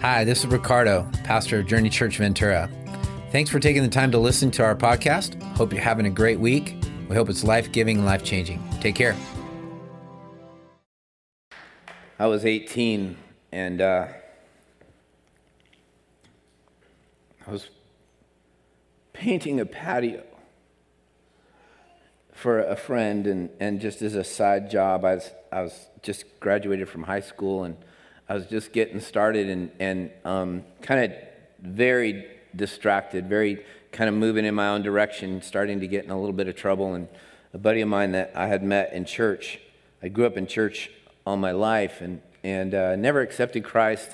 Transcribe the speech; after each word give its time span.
Hi, 0.00 0.24
this 0.24 0.38
is 0.38 0.46
Ricardo, 0.46 1.06
pastor 1.24 1.58
of 1.58 1.66
Journey 1.66 1.90
Church 1.90 2.16
Ventura. 2.16 2.70
Thanks 3.32 3.50
for 3.50 3.60
taking 3.60 3.82
the 3.82 3.88
time 3.90 4.10
to 4.12 4.18
listen 4.18 4.50
to 4.52 4.64
our 4.64 4.74
podcast. 4.74 5.38
Hope 5.58 5.74
you're 5.74 5.82
having 5.82 6.06
a 6.06 6.10
great 6.10 6.40
week. 6.40 6.74
We 7.10 7.14
hope 7.14 7.28
it's 7.28 7.44
life 7.44 7.70
giving 7.70 7.98
and 7.98 8.06
life 8.06 8.24
changing. 8.24 8.66
Take 8.80 8.94
care. 8.94 9.14
I 12.18 12.26
was 12.28 12.46
18 12.46 13.14
and 13.52 13.82
uh, 13.82 14.06
I 17.46 17.50
was 17.50 17.68
painting 19.12 19.60
a 19.60 19.66
patio 19.66 20.24
for 22.32 22.58
a 22.58 22.74
friend, 22.74 23.26
and, 23.26 23.50
and 23.60 23.82
just 23.82 24.00
as 24.00 24.14
a 24.14 24.24
side 24.24 24.70
job, 24.70 25.04
I 25.04 25.16
was, 25.16 25.30
I 25.52 25.60
was 25.60 25.88
just 26.00 26.24
graduated 26.40 26.88
from 26.88 27.02
high 27.02 27.20
school 27.20 27.64
and 27.64 27.76
I 28.30 28.34
was 28.34 28.46
just 28.46 28.72
getting 28.72 29.00
started 29.00 29.48
and, 29.48 29.72
and 29.80 30.10
um, 30.24 30.64
kind 30.82 31.10
of 31.10 31.18
very 31.58 32.26
distracted, 32.54 33.28
very 33.28 33.64
kind 33.90 34.08
of 34.08 34.14
moving 34.14 34.44
in 34.44 34.54
my 34.54 34.68
own 34.68 34.82
direction, 34.82 35.42
starting 35.42 35.80
to 35.80 35.88
get 35.88 36.04
in 36.04 36.12
a 36.12 36.16
little 36.16 36.32
bit 36.32 36.46
of 36.46 36.54
trouble. 36.54 36.94
And 36.94 37.08
a 37.52 37.58
buddy 37.58 37.80
of 37.80 37.88
mine 37.88 38.12
that 38.12 38.30
I 38.36 38.46
had 38.46 38.62
met 38.62 38.92
in 38.92 39.04
church, 39.04 39.58
I 40.00 40.10
grew 40.10 40.26
up 40.26 40.36
in 40.36 40.46
church 40.46 40.92
all 41.26 41.36
my 41.36 41.50
life 41.50 42.00
and, 42.00 42.22
and 42.44 42.72
uh, 42.72 42.94
never 42.94 43.20
accepted 43.20 43.64
Christ. 43.64 44.08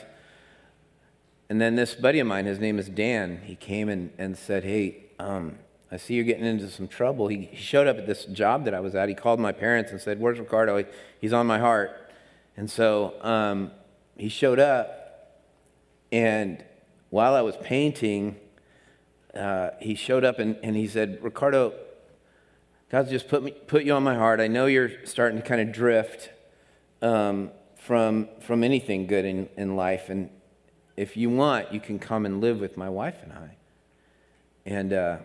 And 1.50 1.60
then 1.60 1.76
this 1.76 1.94
buddy 1.94 2.18
of 2.18 2.26
mine, 2.26 2.46
his 2.46 2.58
name 2.58 2.78
is 2.78 2.88
Dan, 2.88 3.42
he 3.44 3.54
came 3.54 3.90
and, 3.90 4.10
and 4.16 4.38
said, 4.38 4.64
Hey, 4.64 5.04
um, 5.18 5.58
I 5.92 5.98
see 5.98 6.14
you're 6.14 6.24
getting 6.24 6.46
into 6.46 6.70
some 6.70 6.88
trouble. 6.88 7.28
He, 7.28 7.50
he 7.52 7.56
showed 7.58 7.86
up 7.86 7.98
at 7.98 8.06
this 8.06 8.24
job 8.24 8.64
that 8.64 8.72
I 8.72 8.80
was 8.80 8.94
at. 8.94 9.10
He 9.10 9.14
called 9.14 9.40
my 9.40 9.52
parents 9.52 9.90
and 9.90 10.00
said, 10.00 10.18
Where's 10.18 10.38
Ricardo? 10.38 10.78
He, 10.78 10.84
he's 11.20 11.34
on 11.34 11.46
my 11.46 11.58
heart. 11.58 12.10
And 12.56 12.70
so 12.70 13.12
um, 13.20 13.70
he 14.16 14.28
showed 14.28 14.58
up, 14.58 15.42
and 16.10 16.64
while 17.10 17.34
I 17.34 17.42
was 17.42 17.56
painting, 17.62 18.36
uh, 19.34 19.70
he 19.80 19.94
showed 19.94 20.24
up 20.24 20.38
and, 20.38 20.56
and 20.62 20.76
he 20.76 20.86
said, 20.86 21.18
Ricardo, 21.22 21.74
God's 22.90 23.10
just 23.10 23.28
put, 23.28 23.42
me, 23.42 23.50
put 23.50 23.84
you 23.84 23.92
on 23.92 24.02
my 24.02 24.14
heart. 24.14 24.40
I 24.40 24.46
know 24.46 24.66
you're 24.66 25.04
starting 25.04 25.40
to 25.40 25.46
kind 25.46 25.60
of 25.60 25.72
drift 25.72 26.30
um, 27.02 27.50
from, 27.76 28.28
from 28.40 28.64
anything 28.64 29.06
good 29.06 29.24
in, 29.24 29.48
in 29.56 29.76
life. 29.76 30.08
And 30.08 30.30
if 30.96 31.16
you 31.16 31.30
want, 31.30 31.72
you 31.72 31.80
can 31.80 31.98
come 31.98 32.24
and 32.24 32.40
live 32.40 32.60
with 32.60 32.76
my 32.76 32.88
wife 32.88 33.22
and 33.22 33.32
I. 33.32 33.56
And 34.64 34.92
uh, 34.92 35.18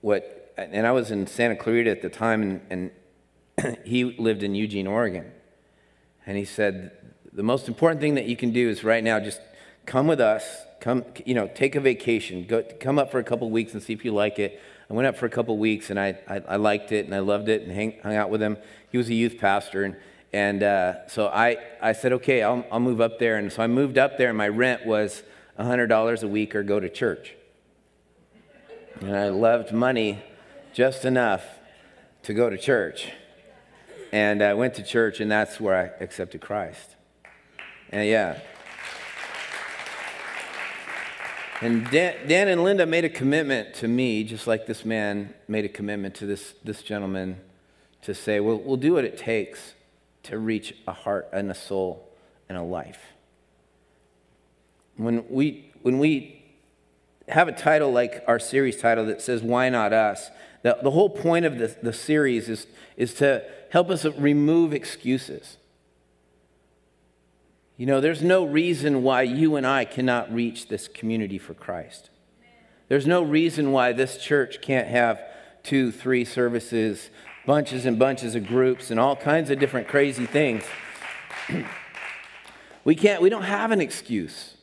what, 0.00 0.54
and 0.56 0.86
I 0.86 0.92
was 0.92 1.10
in 1.10 1.26
Santa 1.26 1.56
Clarita 1.56 1.90
at 1.90 2.02
the 2.02 2.08
time, 2.08 2.60
and, 2.70 2.90
and 3.58 3.78
he 3.84 4.04
lived 4.04 4.42
in 4.42 4.54
Eugene, 4.54 4.86
Oregon. 4.86 5.30
And 6.24 6.36
he 6.36 6.44
said, 6.44 6.92
the 7.36 7.42
most 7.42 7.68
important 7.68 8.00
thing 8.00 8.14
that 8.14 8.24
you 8.24 8.34
can 8.34 8.50
do 8.50 8.66
is 8.70 8.82
right 8.82 9.04
now 9.04 9.20
just 9.20 9.42
come 9.84 10.06
with 10.06 10.20
us. 10.20 10.42
Come, 10.80 11.04
you 11.26 11.34
know, 11.34 11.46
take 11.46 11.74
a 11.74 11.80
vacation. 11.80 12.46
Go, 12.46 12.62
come 12.80 12.98
up 12.98 13.10
for 13.10 13.18
a 13.18 13.24
couple 13.24 13.50
weeks 13.50 13.74
and 13.74 13.82
see 13.82 13.92
if 13.92 14.06
you 14.06 14.12
like 14.12 14.38
it. 14.38 14.58
I 14.88 14.94
went 14.94 15.06
up 15.06 15.18
for 15.18 15.26
a 15.26 15.30
couple 15.30 15.56
weeks 15.58 15.90
and 15.90 16.00
I, 16.00 16.18
I, 16.26 16.40
I, 16.48 16.56
liked 16.56 16.92
it 16.92 17.04
and 17.04 17.14
I 17.14 17.18
loved 17.18 17.50
it 17.50 17.62
and 17.62 17.70
hang, 17.70 17.98
hung 18.02 18.16
out 18.16 18.30
with 18.30 18.40
him. 18.40 18.56
He 18.90 18.96
was 18.96 19.10
a 19.10 19.14
youth 19.14 19.36
pastor. 19.38 19.84
And, 19.84 19.96
and 20.32 20.62
uh, 20.62 21.06
so 21.08 21.26
I, 21.26 21.58
I 21.82 21.92
said, 21.92 22.14
okay, 22.14 22.42
I'll, 22.42 22.64
I'll 22.72 22.80
move 22.80 23.02
up 23.02 23.18
there. 23.18 23.36
And 23.36 23.52
so 23.52 23.62
I 23.62 23.66
moved 23.66 23.98
up 23.98 24.16
there 24.16 24.30
and 24.30 24.38
my 24.38 24.48
rent 24.48 24.86
was 24.86 25.22
$100 25.58 26.22
a 26.22 26.28
week 26.28 26.54
or 26.54 26.62
go 26.62 26.80
to 26.80 26.88
church. 26.88 27.34
And 29.00 29.14
I 29.14 29.28
loved 29.28 29.72
money 29.72 30.22
just 30.72 31.04
enough 31.04 31.44
to 32.22 32.32
go 32.32 32.48
to 32.48 32.56
church. 32.56 33.10
And 34.10 34.42
I 34.42 34.54
went 34.54 34.74
to 34.74 34.82
church, 34.82 35.20
and 35.20 35.30
that's 35.30 35.60
where 35.60 35.76
I 35.76 36.02
accepted 36.02 36.40
Christ. 36.40 36.95
And 37.90 38.08
yeah. 38.08 38.40
And 41.62 41.90
Dan, 41.90 42.28
Dan, 42.28 42.48
and 42.48 42.62
Linda 42.62 42.84
made 42.84 43.04
a 43.04 43.08
commitment 43.08 43.74
to 43.76 43.88
me, 43.88 44.24
just 44.24 44.46
like 44.46 44.66
this 44.66 44.84
man 44.84 45.32
made 45.48 45.64
a 45.64 45.70
commitment 45.70 46.14
to 46.16 46.26
this, 46.26 46.54
this 46.62 46.82
gentleman, 46.82 47.40
to 48.02 48.14
say, 48.14 48.40
well, 48.40 48.58
we'll 48.58 48.76
do 48.76 48.94
what 48.94 49.04
it 49.04 49.16
takes 49.16 49.72
to 50.24 50.38
reach 50.38 50.74
a 50.86 50.92
heart 50.92 51.28
and 51.32 51.50
a 51.50 51.54
soul 51.54 52.12
and 52.48 52.58
a 52.58 52.62
life. 52.62 53.12
When 54.96 55.24
we, 55.30 55.72
when 55.82 55.98
we 55.98 56.42
have 57.28 57.48
a 57.48 57.52
title 57.52 57.90
like 57.90 58.22
our 58.26 58.38
series 58.38 58.80
title 58.80 59.06
that 59.06 59.22
says, 59.22 59.42
Why 59.42 59.68
Not 59.68 59.92
Us? 59.92 60.30
The, 60.62 60.78
the 60.82 60.90
whole 60.90 61.10
point 61.10 61.46
of 61.46 61.58
the, 61.58 61.74
the 61.82 61.92
series 61.92 62.48
is, 62.48 62.66
is 62.96 63.14
to 63.14 63.44
help 63.70 63.88
us 63.88 64.04
remove 64.04 64.74
excuses. 64.74 65.56
You 67.76 67.84
know, 67.84 68.00
there's 68.00 68.22
no 68.22 68.44
reason 68.44 69.02
why 69.02 69.22
you 69.22 69.56
and 69.56 69.66
I 69.66 69.84
cannot 69.84 70.32
reach 70.32 70.68
this 70.68 70.88
community 70.88 71.38
for 71.38 71.52
Christ. 71.52 72.10
There's 72.88 73.06
no 73.06 73.22
reason 73.22 73.70
why 73.70 73.92
this 73.92 74.16
church 74.16 74.62
can't 74.62 74.88
have 74.88 75.20
two, 75.62 75.92
three 75.92 76.24
services, 76.24 77.10
bunches 77.44 77.84
and 77.84 77.98
bunches 77.98 78.34
of 78.34 78.46
groups, 78.46 78.90
and 78.90 78.98
all 78.98 79.14
kinds 79.14 79.50
of 79.50 79.58
different 79.58 79.88
crazy 79.88 80.24
things. 80.24 80.64
we 82.84 82.94
can't, 82.94 83.20
we 83.20 83.28
don't 83.28 83.42
have 83.42 83.72
an 83.72 83.80
excuse. 83.82 84.54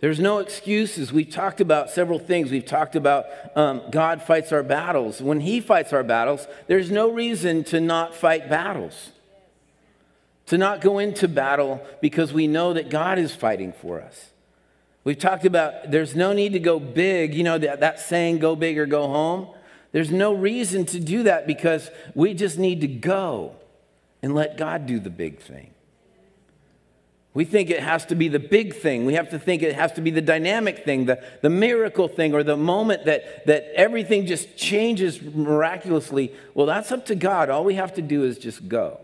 There's 0.00 0.18
no 0.18 0.38
excuses. 0.38 1.12
We've 1.12 1.30
talked 1.30 1.60
about 1.60 1.90
several 1.90 2.18
things. 2.18 2.50
We've 2.50 2.66
talked 2.66 2.96
about 2.96 3.26
um, 3.54 3.82
God 3.92 4.20
fights 4.20 4.50
our 4.50 4.64
battles. 4.64 5.22
When 5.22 5.38
He 5.38 5.60
fights 5.60 5.92
our 5.92 6.02
battles, 6.02 6.48
there's 6.66 6.90
no 6.90 7.08
reason 7.12 7.62
to 7.64 7.80
not 7.80 8.16
fight 8.16 8.50
battles 8.50 9.12
to 10.52 10.58
not 10.58 10.82
go 10.82 10.98
into 10.98 11.28
battle 11.28 11.82
because 12.02 12.30
we 12.30 12.46
know 12.46 12.74
that 12.74 12.90
God 12.90 13.18
is 13.18 13.34
fighting 13.34 13.72
for 13.72 14.02
us. 14.02 14.32
We've 15.02 15.18
talked 15.18 15.46
about 15.46 15.90
there's 15.90 16.14
no 16.14 16.34
need 16.34 16.52
to 16.52 16.58
go 16.58 16.78
big, 16.78 17.32
you 17.32 17.42
know, 17.42 17.56
that, 17.56 17.80
that 17.80 18.00
saying, 18.00 18.40
go 18.40 18.54
big 18.54 18.78
or 18.78 18.84
go 18.84 19.08
home. 19.08 19.48
There's 19.92 20.10
no 20.10 20.34
reason 20.34 20.84
to 20.84 21.00
do 21.00 21.22
that 21.22 21.46
because 21.46 21.90
we 22.14 22.34
just 22.34 22.58
need 22.58 22.82
to 22.82 22.86
go 22.86 23.56
and 24.22 24.34
let 24.34 24.58
God 24.58 24.84
do 24.84 25.00
the 25.00 25.08
big 25.08 25.40
thing. 25.40 25.70
We 27.32 27.46
think 27.46 27.70
it 27.70 27.80
has 27.80 28.04
to 28.06 28.14
be 28.14 28.28
the 28.28 28.38
big 28.38 28.74
thing. 28.74 29.06
We 29.06 29.14
have 29.14 29.30
to 29.30 29.38
think 29.38 29.62
it 29.62 29.74
has 29.74 29.92
to 29.92 30.02
be 30.02 30.10
the 30.10 30.20
dynamic 30.20 30.84
thing, 30.84 31.06
the, 31.06 31.24
the 31.40 31.48
miracle 31.48 32.08
thing, 32.08 32.34
or 32.34 32.42
the 32.42 32.58
moment 32.58 33.06
that, 33.06 33.46
that 33.46 33.72
everything 33.74 34.26
just 34.26 34.54
changes 34.54 35.22
miraculously. 35.22 36.30
Well, 36.52 36.66
that's 36.66 36.92
up 36.92 37.06
to 37.06 37.14
God. 37.14 37.48
All 37.48 37.64
we 37.64 37.76
have 37.76 37.94
to 37.94 38.02
do 38.02 38.24
is 38.24 38.36
just 38.36 38.68
go. 38.68 39.00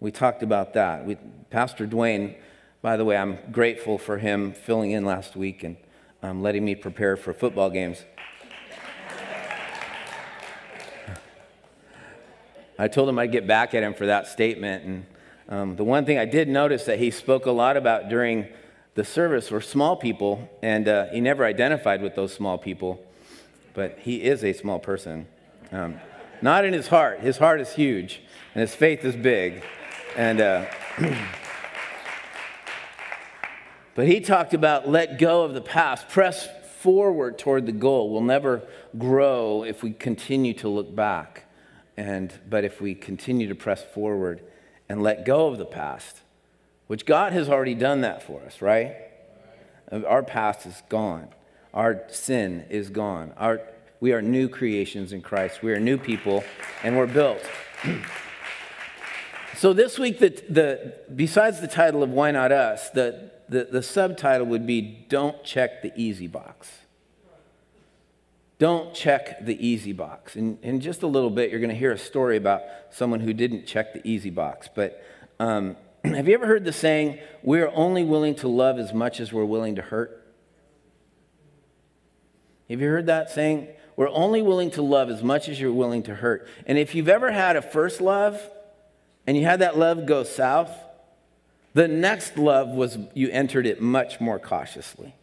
We 0.00 0.12
talked 0.12 0.42
about 0.42 0.74
that. 0.74 1.04
We, 1.04 1.16
Pastor 1.50 1.86
Dwayne, 1.86 2.36
by 2.82 2.96
the 2.96 3.04
way, 3.04 3.16
I'm 3.16 3.38
grateful 3.50 3.98
for 3.98 4.18
him 4.18 4.52
filling 4.52 4.92
in 4.92 5.04
last 5.04 5.34
week 5.34 5.64
and 5.64 5.76
um, 6.22 6.40
letting 6.40 6.64
me 6.64 6.76
prepare 6.76 7.16
for 7.16 7.32
football 7.32 7.68
games. 7.68 8.04
I 12.78 12.86
told 12.86 13.08
him 13.08 13.18
I'd 13.18 13.32
get 13.32 13.48
back 13.48 13.74
at 13.74 13.82
him 13.82 13.92
for 13.92 14.06
that 14.06 14.28
statement. 14.28 14.84
And 14.84 15.06
um, 15.48 15.76
the 15.76 15.82
one 15.82 16.04
thing 16.04 16.16
I 16.16 16.26
did 16.26 16.48
notice 16.48 16.84
that 16.84 17.00
he 17.00 17.10
spoke 17.10 17.46
a 17.46 17.50
lot 17.50 17.76
about 17.76 18.08
during 18.08 18.46
the 18.94 19.04
service 19.04 19.50
were 19.50 19.60
small 19.60 19.96
people, 19.96 20.48
and 20.62 20.86
uh, 20.86 21.06
he 21.06 21.20
never 21.20 21.44
identified 21.44 22.02
with 22.02 22.14
those 22.14 22.32
small 22.32 22.56
people, 22.56 23.04
but 23.74 23.98
he 23.98 24.22
is 24.22 24.44
a 24.44 24.52
small 24.52 24.78
person. 24.78 25.26
Um, 25.72 26.00
not 26.40 26.64
in 26.64 26.72
his 26.72 26.86
heart. 26.86 27.18
His 27.18 27.38
heart 27.38 27.60
is 27.60 27.72
huge, 27.72 28.22
and 28.54 28.60
his 28.60 28.76
faith 28.76 29.04
is 29.04 29.16
big. 29.16 29.64
And, 30.18 30.40
uh, 30.40 30.64
but 33.94 34.08
he 34.08 34.18
talked 34.18 34.52
about 34.52 34.88
let 34.88 35.16
go 35.16 35.44
of 35.44 35.54
the 35.54 35.60
past, 35.60 36.08
press 36.08 36.48
forward 36.80 37.38
toward 37.38 37.66
the 37.66 37.72
goal. 37.72 38.10
We'll 38.10 38.22
never 38.22 38.62
grow 38.98 39.62
if 39.62 39.84
we 39.84 39.92
continue 39.92 40.54
to 40.54 40.68
look 40.68 40.92
back. 40.92 41.44
And, 41.96 42.32
but 42.50 42.64
if 42.64 42.80
we 42.80 42.96
continue 42.96 43.46
to 43.46 43.54
press 43.54 43.84
forward 43.84 44.42
and 44.88 45.04
let 45.04 45.24
go 45.24 45.46
of 45.46 45.56
the 45.56 45.64
past, 45.64 46.22
which 46.88 47.06
God 47.06 47.32
has 47.32 47.48
already 47.48 47.76
done 47.76 48.00
that 48.00 48.20
for 48.20 48.42
us, 48.42 48.60
right? 48.60 48.96
Our 49.92 50.24
past 50.24 50.66
is 50.66 50.82
gone. 50.88 51.28
Our 51.72 52.02
sin 52.08 52.64
is 52.70 52.90
gone. 52.90 53.34
Our, 53.36 53.60
we 54.00 54.12
are 54.12 54.20
new 54.20 54.48
creations 54.48 55.12
in 55.12 55.22
Christ. 55.22 55.62
We 55.62 55.72
are 55.72 55.78
new 55.78 55.96
people, 55.96 56.42
and 56.82 56.96
we're 56.96 57.06
built. 57.06 57.40
So 59.58 59.72
this 59.72 59.98
week, 59.98 60.20
the, 60.20 60.28
the, 60.48 60.94
besides 61.12 61.60
the 61.60 61.66
title 61.66 62.04
of 62.04 62.10
Why 62.10 62.30
Not 62.30 62.52
Us, 62.52 62.90
the, 62.90 63.32
the, 63.48 63.64
the 63.64 63.82
subtitle 63.82 64.46
would 64.46 64.68
be 64.68 65.04
Don't 65.08 65.42
Check 65.42 65.82
the 65.82 65.90
Easy 65.96 66.28
Box. 66.28 66.70
Don't 68.60 68.94
check 68.94 69.44
the 69.44 69.66
easy 69.66 69.92
box. 69.92 70.36
And 70.36 70.58
in 70.62 70.80
just 70.80 71.02
a 71.02 71.08
little 71.08 71.30
bit, 71.30 71.50
you're 71.50 71.58
going 71.58 71.70
to 71.70 71.76
hear 71.76 71.90
a 71.90 71.98
story 71.98 72.36
about 72.36 72.62
someone 72.90 73.18
who 73.18 73.32
didn't 73.32 73.66
check 73.66 73.94
the 73.94 74.08
easy 74.08 74.30
box. 74.30 74.68
But 74.72 75.04
um, 75.40 75.76
have 76.04 76.28
you 76.28 76.34
ever 76.34 76.46
heard 76.46 76.64
the 76.64 76.72
saying, 76.72 77.18
we're 77.42 77.70
only 77.74 78.04
willing 78.04 78.36
to 78.36 78.46
love 78.46 78.78
as 78.78 78.92
much 78.92 79.18
as 79.18 79.32
we're 79.32 79.44
willing 79.44 79.74
to 79.74 79.82
hurt? 79.82 80.24
Have 82.70 82.80
you 82.80 82.88
heard 82.88 83.06
that 83.06 83.28
saying? 83.30 83.66
We're 83.96 84.10
only 84.10 84.40
willing 84.40 84.70
to 84.72 84.82
love 84.82 85.10
as 85.10 85.24
much 85.24 85.48
as 85.48 85.60
you're 85.60 85.72
willing 85.72 86.04
to 86.04 86.14
hurt. 86.14 86.46
And 86.64 86.78
if 86.78 86.94
you've 86.94 87.08
ever 87.08 87.32
had 87.32 87.56
a 87.56 87.62
first 87.62 88.00
love, 88.00 88.40
and 89.28 89.36
you 89.36 89.44
had 89.44 89.60
that 89.60 89.76
love 89.76 90.06
go 90.06 90.24
south, 90.24 90.74
The 91.74 91.86
next 91.86 92.38
love 92.38 92.70
was 92.70 92.96
you 93.12 93.28
entered 93.28 93.66
it 93.66 93.78
much 93.78 94.22
more 94.22 94.38
cautiously. 94.38 95.14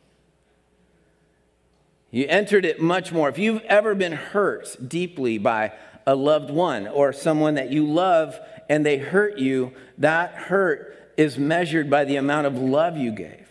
You 2.12 2.28
entered 2.28 2.66
it 2.66 2.80
much 2.80 3.12
more. 3.12 3.30
If 3.30 3.40
you've 3.40 3.63
ever 3.63 3.96
been 3.96 4.12
hurt 4.12 4.78
deeply 4.88 5.40
by 5.40 5.74
a 6.06 6.13
loved 6.13 6.52
one 6.52 6.88
or 6.88 7.13
someone 7.13 7.56
that 7.56 7.72
you 7.72 7.84
love 7.84 8.40
and 8.69 8.86
they 8.86 9.00
hurt 9.00 9.40
you, 9.40 9.74
that 9.98 10.36
hurt 10.36 11.13
is 11.18 11.40
measured 11.40 11.90
by 11.90 12.06
the 12.06 12.18
amount 12.18 12.46
of 12.46 12.60
love 12.60 12.98
you 12.98 13.12
gave. 13.12 13.48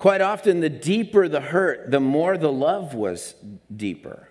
Quite 0.00 0.20
often, 0.20 0.58
the 0.58 0.68
deeper 0.68 1.28
the 1.28 1.40
hurt, 1.40 1.92
the 1.92 2.00
more 2.00 2.36
the 2.36 2.52
love 2.52 2.94
was 2.94 3.36
deeper. 3.74 4.28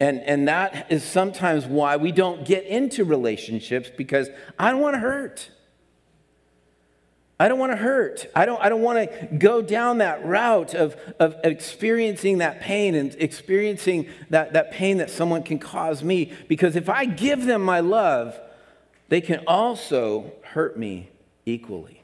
And, 0.00 0.20
and 0.20 0.48
that 0.48 0.90
is 0.90 1.04
sometimes 1.04 1.66
why 1.66 1.96
we 1.96 2.10
don't 2.10 2.44
get 2.46 2.64
into 2.64 3.04
relationships 3.04 3.90
because 3.94 4.30
I 4.58 4.70
don't 4.70 4.80
want 4.80 4.94
to 4.94 5.00
hurt. 5.00 5.50
I 7.38 7.48
don't 7.48 7.58
want 7.58 7.72
to 7.72 7.76
hurt. 7.76 8.26
I 8.34 8.46
don't, 8.46 8.60
I 8.62 8.70
don't 8.70 8.82
want 8.82 9.10
to 9.10 9.28
go 9.36 9.60
down 9.62 9.98
that 9.98 10.24
route 10.24 10.74
of, 10.74 10.96
of 11.18 11.36
experiencing 11.44 12.38
that 12.38 12.60
pain 12.60 12.94
and 12.94 13.14
experiencing 13.18 14.08
that, 14.30 14.54
that 14.54 14.72
pain 14.72 14.98
that 14.98 15.10
someone 15.10 15.42
can 15.42 15.58
cause 15.58 16.02
me. 16.02 16.32
Because 16.48 16.76
if 16.76 16.88
I 16.88 17.04
give 17.04 17.44
them 17.44 17.62
my 17.62 17.80
love, 17.80 18.38
they 19.08 19.20
can 19.20 19.42
also 19.46 20.32
hurt 20.42 20.78
me 20.78 21.10
equally. 21.44 22.02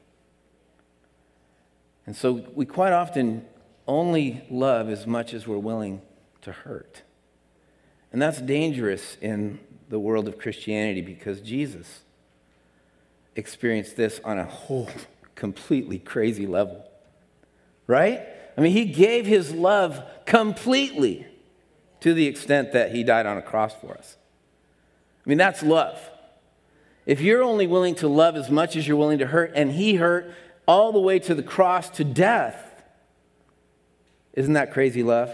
And 2.05 2.15
so 2.15 2.45
we 2.53 2.65
quite 2.65 2.93
often 2.93 3.45
only 3.87 4.43
love 4.49 4.89
as 4.89 5.05
much 5.07 5.33
as 5.33 5.47
we're 5.47 5.57
willing 5.57 6.01
to 6.41 6.51
hurt. 6.51 7.03
And 8.17 8.21
that's 8.23 8.41
dangerous 8.41 9.15
in 9.21 9.59
the 9.89 9.99
world 9.99 10.27
of 10.27 10.39
Christianity 10.39 11.01
because 11.01 11.39
Jesus 11.39 11.99
experienced 13.35 13.95
this 13.95 14.19
on 14.23 14.39
a 14.39 14.43
whole 14.43 14.89
completely 15.35 15.99
crazy 15.99 16.47
level. 16.47 16.83
Right? 17.85 18.25
I 18.57 18.61
mean, 18.61 18.71
he 18.71 18.85
gave 18.85 19.27
his 19.27 19.53
love 19.53 20.03
completely 20.25 21.27
to 21.99 22.15
the 22.15 22.25
extent 22.25 22.71
that 22.73 22.91
he 22.91 23.03
died 23.03 23.27
on 23.27 23.37
a 23.37 23.41
cross 23.43 23.75
for 23.75 23.95
us. 23.95 24.17
I 25.23 25.29
mean, 25.29 25.37
that's 25.37 25.61
love. 25.61 25.99
If 27.05 27.21
you're 27.21 27.43
only 27.43 27.67
willing 27.67 27.93
to 27.97 28.07
love 28.07 28.35
as 28.35 28.49
much 28.49 28.75
as 28.75 28.87
you're 28.87 28.97
willing 28.97 29.19
to 29.19 29.27
hurt, 29.27 29.51
and 29.53 29.71
he 29.71 29.93
hurt 29.93 30.33
all 30.67 30.91
the 30.91 30.99
way 30.99 31.19
to 31.19 31.35
the 31.35 31.43
cross 31.43 31.87
to 31.91 32.03
death, 32.03 32.81
isn't 34.33 34.53
that 34.53 34.73
crazy 34.73 35.03
love? 35.03 35.29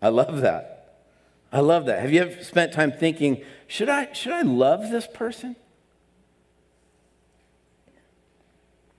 I 0.00 0.10
love 0.10 0.42
that. 0.42 0.77
I 1.52 1.60
love 1.60 1.86
that. 1.86 2.00
Have 2.00 2.12
you 2.12 2.20
ever 2.20 2.44
spent 2.44 2.72
time 2.72 2.92
thinking, 2.92 3.42
should 3.66 3.88
I, 3.88 4.12
should 4.12 4.32
I 4.32 4.42
love 4.42 4.90
this 4.90 5.06
person? 5.06 5.56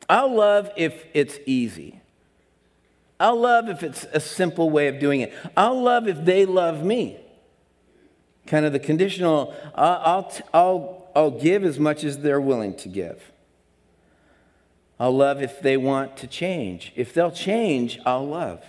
I'll 0.10 0.34
love 0.34 0.72
if 0.76 1.06
it's 1.14 1.38
easy. 1.46 2.02
I'll 3.20 3.40
love 3.40 3.70
if 3.70 3.84
it's 3.84 4.06
a 4.12 4.20
simple 4.20 4.70
way 4.72 4.88
of 4.88 5.00
doing 5.00 5.22
it. 5.22 5.34
I'll 5.56 5.80
love 5.80 6.08
if 6.08 6.26
they 6.26 6.46
love 6.46 6.84
me. 6.84 7.20
Kind 8.48 8.66
of 8.66 8.74
the 8.74 8.80
conditional, 8.80 9.54
I'll, 9.76 10.32
I'll, 10.54 11.10
I'll 11.16 11.32
give 11.32 11.64
as 11.64 11.80
much 11.80 12.04
as 12.04 12.20
they're 12.20 12.42
willing 12.42 12.76
to 12.78 12.90
give. 12.90 13.32
I'll 15.00 15.16
love 15.16 15.42
if 15.42 15.62
they 15.62 15.78
want 15.78 16.18
to 16.18 16.28
change. 16.28 16.92
If 16.96 17.14
they'll 17.14 17.32
change, 17.32 18.00
I'll 18.06 18.28
love. 18.28 18.64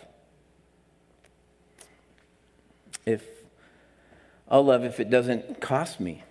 If 3.06 3.24
I'll 4.50 4.64
love 4.64 4.84
if 4.84 4.98
it 4.98 5.10
doesn't 5.10 5.60
cost 5.60 6.00
me. 6.00 6.24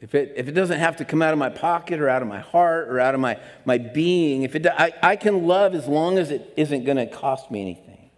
If 0.00 0.14
it, 0.14 0.34
if 0.36 0.46
it 0.46 0.52
doesn't 0.52 0.78
have 0.78 0.96
to 0.96 1.04
come 1.04 1.22
out 1.22 1.32
of 1.32 1.38
my 1.38 1.48
pocket 1.48 1.98
or 1.98 2.08
out 2.08 2.22
of 2.22 2.28
my 2.28 2.38
heart 2.38 2.88
or 2.88 3.00
out 3.00 3.14
of 3.14 3.20
my, 3.20 3.38
my 3.64 3.78
being, 3.78 4.44
if 4.44 4.54
it, 4.54 4.64
I, 4.66 4.92
I 5.02 5.16
can 5.16 5.46
love 5.48 5.74
as 5.74 5.88
long 5.88 6.18
as 6.18 6.30
it 6.30 6.52
isn't 6.56 6.84
going 6.84 6.98
to 6.98 7.06
cost 7.06 7.50
me 7.50 7.60
anything. 7.60 8.10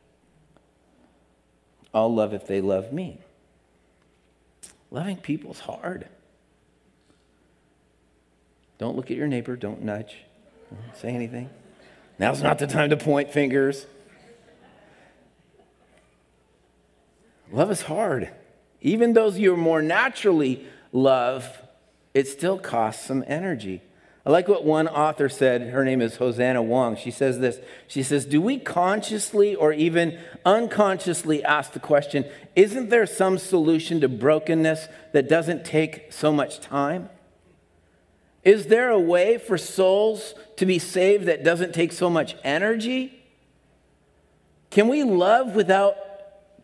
I'll 1.95 2.13
love 2.15 2.35
if 2.35 2.47
they 2.47 2.61
love 2.61 2.93
me. 2.93 3.19
Loving 4.91 5.17
people 5.17 5.53
is 5.53 5.61
hard. 5.61 6.07
Don't 8.77 8.97
look 8.97 9.11
at 9.11 9.17
your 9.17 9.27
neighbor, 9.27 9.57
don't 9.57 9.83
nudge, 9.83 10.17
don't 10.71 10.97
say 10.97 11.11
anything. 11.11 11.49
Now's 12.19 12.43
not 12.43 12.59
the 12.59 12.67
time 12.67 12.91
to 12.91 12.97
point 12.97 13.33
fingers. 13.33 13.87
Love 17.53 17.71
is 17.71 17.83
hard. 17.83 18.31
Even 18.81 19.13
those 19.13 19.39
you 19.39 19.57
more 19.57 19.83
naturally 19.83 20.67
love 20.93 21.61
it 22.15 22.27
still 22.27 22.59
costs 22.59 23.05
some 23.05 23.25
energy. 23.27 23.83
I 24.27 24.31
like 24.31 24.49
what 24.49 24.65
one 24.65 24.87
author 24.87 25.29
said. 25.29 25.63
Her 25.69 25.85
name 25.85 26.03
is 26.03 26.17
Hosanna 26.17 26.63
Wong. 26.63 26.97
She 26.97 27.11
says 27.11 27.39
this 27.39 27.59
She 27.87 28.03
says, 28.03 28.27
Do 28.27 28.41
we 28.41 28.59
consciously 28.59 29.55
or 29.55 29.73
even 29.73 30.19
unconsciously 30.45 31.43
ask 31.43 31.73
the 31.73 31.81
question, 31.81 32.25
isn't 32.55 32.91
there 32.91 33.07
some 33.07 33.39
solution 33.39 34.01
to 34.01 34.09
brokenness 34.09 34.89
that 35.13 35.29
doesn't 35.29 35.65
take 35.65 36.13
so 36.13 36.33
much 36.33 36.61
time? 36.61 37.09
Is 38.43 38.67
there 38.67 38.91
a 38.91 38.99
way 38.99 39.39
for 39.39 39.57
souls 39.57 40.35
to 40.57 40.67
be 40.67 40.79
saved 40.79 41.27
that 41.27 41.45
doesn't 41.45 41.73
take 41.73 41.93
so 41.93 42.11
much 42.11 42.37
energy? 42.43 43.23
Can 44.71 44.89
we 44.89 45.03
love 45.03 45.55
without 45.55 45.97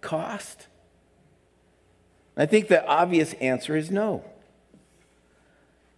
cost? 0.00 0.66
I 2.36 2.46
think 2.46 2.68
the 2.68 2.86
obvious 2.86 3.32
answer 3.34 3.76
is 3.76 3.90
no. 3.90 4.24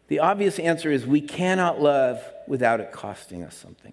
The 0.09 0.21
obvious 0.21 0.59
answer 0.59 0.91
is 0.91 1.07
we 1.07 1.21
cannot 1.21 1.81
love 1.81 2.23
without 2.47 2.81
it 2.81 2.93
costing 2.93 3.43
us 3.43 3.57
something. 3.57 3.93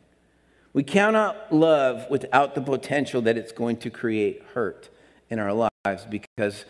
We 0.74 0.84
cannot 0.84 1.54
love 1.54 2.06
without 2.10 2.56
the 2.56 2.62
potential 2.62 3.22
that 3.24 3.38
it's 3.38 3.52
going 3.52 3.78
to 3.78 3.90
create 3.90 4.44
hurt 4.54 4.90
in 5.30 5.40
our 5.40 5.54
lives 5.54 6.06
because 6.10 6.66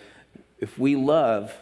if 0.60 0.77
we 0.77 0.95
love 0.95 1.54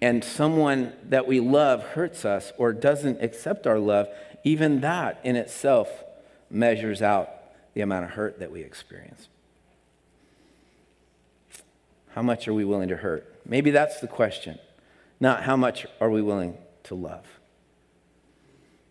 and 0.00 0.22
someone 0.24 0.92
that 1.04 1.26
we 1.26 1.40
love 1.40 1.82
hurts 1.82 2.24
us 2.24 2.52
or 2.58 2.72
doesn't 2.72 3.22
accept 3.22 3.66
our 3.66 3.78
love, 3.78 4.08
even 4.42 4.80
that 4.80 5.20
in 5.24 5.36
itself 5.36 5.88
measures 6.50 7.00
out 7.00 7.30
the 7.74 7.80
amount 7.80 8.04
of 8.04 8.10
hurt 8.12 8.38
that 8.38 8.50
we 8.50 8.60
experience. 8.60 9.28
How 12.14 12.22
much 12.22 12.46
are 12.46 12.54
we 12.54 12.64
willing 12.64 12.88
to 12.88 12.96
hurt? 12.96 13.40
Maybe 13.44 13.70
that's 13.70 14.00
the 14.00 14.06
question 14.06 14.58
not 15.20 15.44
how 15.44 15.56
much 15.56 15.86
are 16.00 16.10
we 16.10 16.20
willing 16.20 16.56
to 16.82 16.94
love. 16.94 17.24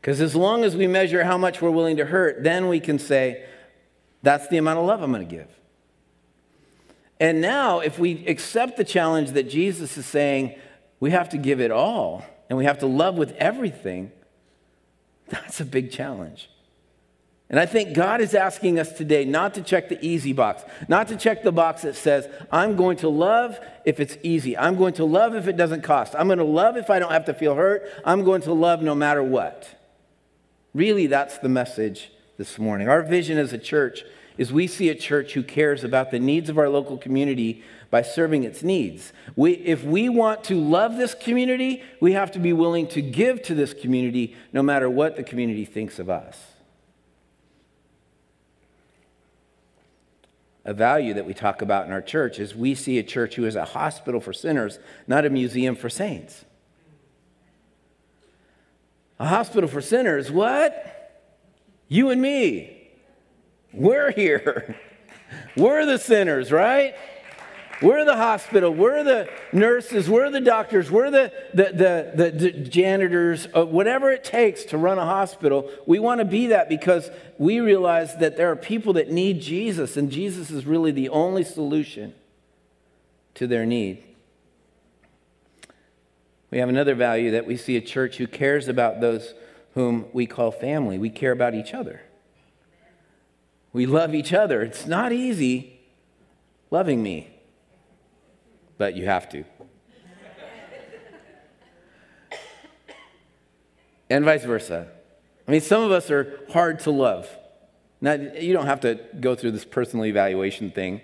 Because 0.02 0.20
as 0.20 0.36
long 0.36 0.64
as 0.64 0.76
we 0.76 0.88
measure 0.88 1.24
how 1.24 1.38
much 1.38 1.62
we're 1.62 1.70
willing 1.70 1.98
to 1.98 2.06
hurt, 2.06 2.44
then 2.44 2.70
we 2.70 2.80
can 2.80 2.98
say, 2.98 3.46
that's 4.24 4.48
the 4.48 4.58
amount 4.58 4.80
of 4.80 4.86
love 4.86 5.04
I'm 5.04 5.12
going 5.12 5.28
to 5.28 5.36
give. 5.36 5.50
And 7.20 7.40
now, 7.40 7.80
if 7.80 8.00
we 8.00 8.26
accept 8.26 8.78
the 8.78 8.84
challenge 8.84 9.32
that 9.32 9.50
Jesus 9.50 9.98
is 9.98 10.06
saying, 10.06 10.56
we 11.00 11.12
have 11.12 11.30
to 11.30 11.38
give 11.38 11.62
it 11.62 11.72
all 11.72 12.26
and 12.50 12.58
we 12.58 12.66
have 12.66 12.80
to 12.80 12.88
love 12.88 13.16
with 13.16 13.34
everything, 13.34 14.12
that's 15.30 15.62
a 15.62 15.66
big 15.66 15.92
challenge. 15.92 16.50
And 17.54 17.60
I 17.60 17.68
think 17.68 17.94
God 17.94 18.20
is 18.20 18.34
asking 18.34 18.80
us 18.80 18.92
today 18.94 19.26
not 19.26 19.54
to 19.54 19.62
check 19.62 19.88
the 19.88 20.04
easy 20.04 20.34
box, 20.34 20.64
not 20.88 21.08
to 21.10 21.16
check 21.16 21.44
the 21.44 21.52
box 21.52 21.84
that 21.84 21.96
says, 21.96 22.28
I'm 22.52 22.76
going 22.76 22.98
to 22.98 23.10
love 23.10 23.60
if 23.86 24.00
it's 24.00 24.18
easy. 24.24 24.58
I'm 24.58 24.76
going 24.76 24.96
to 24.96 25.06
love 25.06 25.36
if 25.36 25.48
it 25.48 25.56
doesn't 25.56 25.84
cost. 25.84 26.16
I'm 26.18 26.26
going 26.26 26.40
to 26.40 26.44
love 26.46 26.78
if 26.78 26.90
I 26.90 26.98
don't 26.98 27.12
have 27.12 27.26
to 27.26 27.34
feel 27.36 27.54
hurt. 27.54 27.88
I'm 28.04 28.24
going 28.24 28.42
to 28.42 28.54
love 28.54 28.82
no 28.82 28.96
matter 28.96 29.22
what. 29.22 29.70
Really, 30.74 31.06
that's 31.06 31.38
the 31.38 31.48
message 31.48 32.12
this 32.40 32.58
morning. 32.58 32.90
Our 32.90 33.04
vision 33.04 33.38
as 33.38 33.54
a 33.54 33.60
church 33.60 34.04
is 34.36 34.52
we 34.52 34.66
see 34.66 34.90
a 34.90 34.96
church 34.96 35.34
who 35.34 35.44
cares 35.44 35.84
about 35.84 36.10
the 36.10 36.18
needs 36.18 36.50
of 36.50 36.58
our 36.58 36.70
local 36.70 36.98
community 36.98 37.62
by 37.92 38.02
serving 38.02 38.46
its 38.46 38.64
needs. 38.64 39.14
We, 39.36 39.52
if 39.52 39.84
we 39.84 40.10
want 40.10 40.44
to 40.46 40.60
love 40.60 40.98
this 40.98 41.14
community, 41.14 41.84
we 42.02 42.14
have 42.14 42.32
to 42.32 42.40
be 42.40 42.52
willing 42.52 42.88
to 42.88 43.02
give 43.04 43.44
to 43.44 43.54
this 43.54 43.76
community 43.76 44.36
no 44.52 44.64
matter 44.64 44.90
what 44.90 45.18
the 45.18 45.24
community 45.24 45.66
thinks 45.66 46.00
of 46.00 46.10
us. 46.10 46.53
A 50.66 50.74
value 50.74 51.14
that 51.14 51.26
we 51.26 51.34
talk 51.34 51.62
about 51.62 51.86
in 51.86 51.92
our 51.92 52.02
church 52.02 52.40
is 52.40 52.56
we 52.56 52.74
see 52.74 52.98
a 52.98 53.04
church 53.04 53.36
who 53.36 53.46
is 53.46 53.56
a 53.56 53.66
hospital 53.66 54.22
for 54.22 54.32
sinners, 54.32 54.80
not 55.08 55.26
a 55.26 55.30
museum 55.30 55.76
for 55.76 55.90
saints. 55.90 56.46
A 59.20 59.28
hospital 59.28 59.70
for 59.70 59.82
sinners, 59.82 60.32
what? 60.32 60.90
You 61.88 62.10
and 62.10 62.22
me. 62.22 62.92
We're 63.74 64.12
here. 64.12 64.78
We're 65.58 65.86
the 65.86 65.98
sinners, 65.98 66.52
right? 66.52 66.96
We're 67.84 68.06
the 68.06 68.16
hospital. 68.16 68.74
We're 68.74 69.04
the 69.04 69.30
nurses. 69.52 70.10
We're 70.10 70.32
the 70.32 70.40
doctors. 70.40 70.90
We're 70.90 71.12
the, 71.12 71.34
the, 71.54 72.14
the, 72.16 72.32
the, 72.32 72.52
janitors. 72.52 73.48
Uh, 73.54 73.66
whatever 73.66 74.10
it 74.10 74.24
takes 74.24 74.64
to 74.66 74.78
run 74.78 74.98
a 74.98 75.06
hospital, 75.06 75.70
we 75.86 76.00
want 76.00 76.20
to 76.20 76.26
be 76.26 76.48
that 76.48 76.70
because 76.70 77.12
we 77.38 77.60
realize 77.60 78.16
that 78.18 78.38
there 78.38 78.50
are 78.50 78.56
people 78.56 78.94
that 78.94 79.12
need 79.12 79.42
Jesus, 79.42 79.98
and 79.98 80.10
Jesus 80.10 80.50
is 80.50 80.66
really 80.66 80.92
the 80.92 81.10
only 81.10 81.44
solution 81.44 82.14
to 83.36 83.48
their 83.48 83.66
need. 83.66 84.02
We 86.50 86.60
have 86.60 86.70
another 86.70 86.96
value 86.96 87.32
that 87.32 87.46
we 87.46 87.58
see 87.58 87.76
a 87.76 87.82
church 87.82 88.18
who 88.18 88.28
cares 88.28 88.68
about 88.68 89.02
those 89.02 89.34
whom 89.74 90.06
we 90.14 90.26
call 90.26 90.52
family. 90.52 90.98
We 90.98 91.10
care 91.10 91.32
about 91.32 91.54
each 91.54 91.74
other. 91.74 92.02
We 93.74 93.88
love 93.88 94.16
each 94.16 94.32
other. 94.32 94.62
It's 94.62 94.86
not 94.86 95.12
easy 95.12 95.82
loving 96.70 97.02
me, 97.04 97.33
but 98.78 98.96
you 98.96 99.06
have 99.06 99.30
to. 99.30 99.44
and 104.10 104.26
vice 104.26 104.44
versa. 104.44 104.88
I 105.48 105.52
mean, 105.52 105.62
some 105.62 105.84
of 105.84 105.92
us 105.92 106.10
are 106.10 106.40
hard 106.52 106.80
to 106.82 106.92
love. 106.92 107.30
Now, 108.02 108.14
you 108.14 108.54
don't 108.54 108.66
have 108.66 108.82
to 108.82 109.00
go 109.20 109.36
through 109.36 109.52
this 109.52 109.66
personal 109.66 110.06
evaluation 110.06 110.72
thing, 110.72 111.02